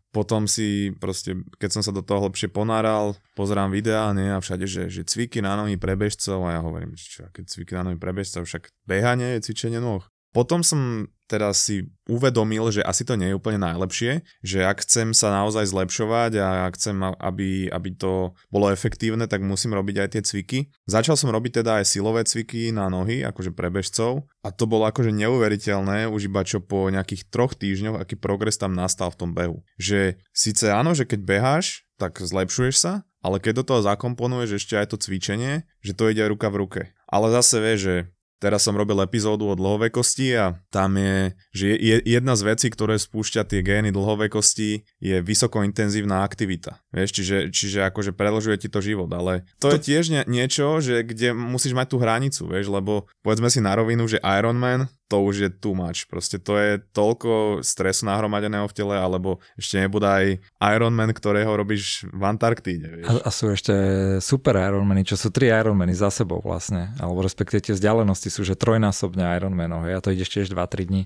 [0.09, 4.65] potom si proste, keď som sa do toho hlbšie ponáral, pozerám videá nie, a všade,
[4.65, 7.89] že, že cviky na nohy pre bežcov a ja hovorím, že čo, keď cviky na
[7.89, 10.05] nohy pre bežcov, však behanie je cvičenie noh.
[10.33, 15.15] Potom som teraz si uvedomil, že asi to nie je úplne najlepšie, že ak chcem
[15.15, 20.09] sa naozaj zlepšovať a ak chcem, aby, aby to bolo efektívne, tak musím robiť aj
[20.13, 20.59] tie cviky.
[20.85, 24.85] Začal som robiť teda aj silové cviky na nohy, akože pre bežcov a to bolo
[24.85, 29.31] akože neuveriteľné, už iba čo po nejakých troch týždňoch, aký progres tam nastal v tom
[29.31, 29.63] behu.
[29.79, 34.75] Že síce áno, že keď beháš, tak zlepšuješ sa, ale keď do toho zakomponuješ ešte
[34.75, 36.81] aj to cvičenie, že to ide ruka v ruke.
[37.07, 37.95] Ale zase vieš, že
[38.41, 42.99] Teraz som robil epizódu o dlhovekosti a tam je, že je, jedna z vecí, ktoré
[42.99, 46.83] spúšťa tie gény dlhovekosti je vysokointenzívna aktivita.
[46.91, 49.79] Vieš, čiže, čiže akože predlžuje ti to život, ale to, to...
[49.79, 53.75] je tiež nie, niečo, že kde musíš mať tú hranicu, vieš, lebo povedzme si na
[53.79, 56.09] rovinu, že Ironman to už je too much.
[56.09, 60.41] Proste to je toľko stresu nahromadeného v tele, alebo ešte nebude aj
[60.73, 63.05] Ironman, ktorého robíš v Antarktíde.
[63.05, 63.05] Vieš.
[63.05, 63.73] A, a sú ešte
[64.17, 68.57] super Ironmany, čo sú tri Ironmany za sebou vlastne, alebo respektíve tie vzdialenosti sú, že
[68.57, 71.03] trojnásobne Ironmanov, a to ideš tiež 2-3 dní.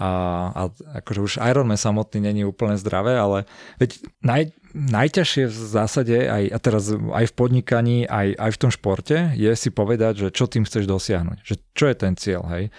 [0.00, 0.10] A,
[0.54, 0.62] a
[1.02, 3.50] akože už Ironman samotný není úplne zdravé, ale
[3.82, 4.42] veď naj,
[4.72, 9.52] najťažšie v zásade aj, a teraz aj v podnikaní, aj, aj v tom športe je
[9.58, 12.70] si povedať, že čo tým chceš dosiahnuť, že čo je ten cieľ, hej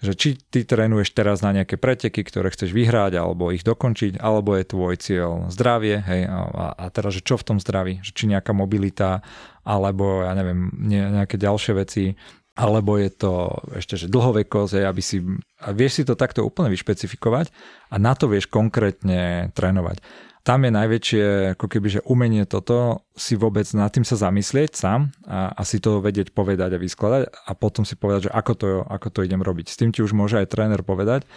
[0.00, 4.56] že či ty trénuješ teraz na nejaké preteky, ktoré chceš vyhrať alebo ich dokončiť, alebo
[4.56, 8.24] je tvoj cieľ zdravie, hej, a, a teraz, že čo v tom zdraví, že či
[8.32, 9.20] nejaká mobilita,
[9.60, 12.16] alebo ja neviem, nejaké ďalšie veci,
[12.56, 13.32] alebo je to
[13.76, 15.20] ešte, že dlhovekosť, hej, aby si,
[15.60, 17.52] a vieš si to takto úplne vyšpecifikovať
[17.92, 20.00] a na to vieš konkrétne trénovať
[20.40, 21.24] tam je najväčšie
[21.56, 25.78] ako keby, že umenie toto si vôbec nad tým sa zamyslieť sám a, a si
[25.78, 29.44] to vedieť povedať a vyskladať a potom si povedať, že ako to, ako to idem
[29.44, 29.68] robiť.
[29.68, 31.28] S tým ti už môže aj tréner povedať,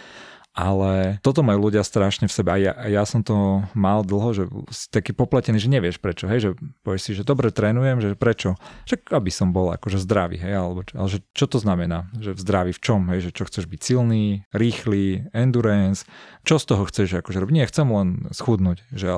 [0.54, 2.54] ale toto majú ľudia strašne v sebe.
[2.54, 6.40] A ja, ja som to mal dlho, že si taký popletený, že nevieš prečo, hej,
[6.40, 6.50] že
[6.86, 8.54] povieš si, že dobre trénujem, že prečo,
[8.86, 12.40] že aby som bol akože zdravý, hej, alebo ale že čo to znamená, že v
[12.40, 16.06] zdraví v čom, hej, že čo chceš byť silný, rýchly, endurance,
[16.46, 19.10] čo z toho chceš akože robiť, nie, chcem len schudnúť, že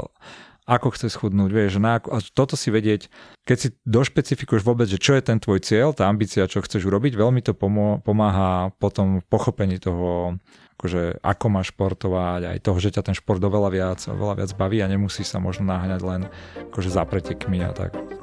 [0.66, 3.07] ako chceš schudnúť, vieš, na ako, a toto si vedieť,
[3.47, 7.14] keď si došpecifikuješ vôbec, že čo je ten tvoj cieľ, tá ambícia, čo chceš urobiť,
[7.14, 7.55] veľmi to
[8.03, 10.43] pomáha potom pochopení toho,
[10.76, 14.78] akože ako máš športovať, aj toho, že ťa ten šport oveľa viac, oveľa viac baví
[14.84, 16.20] a nemusíš sa možno naháňať len
[16.68, 18.15] akože za pretekmi a tak.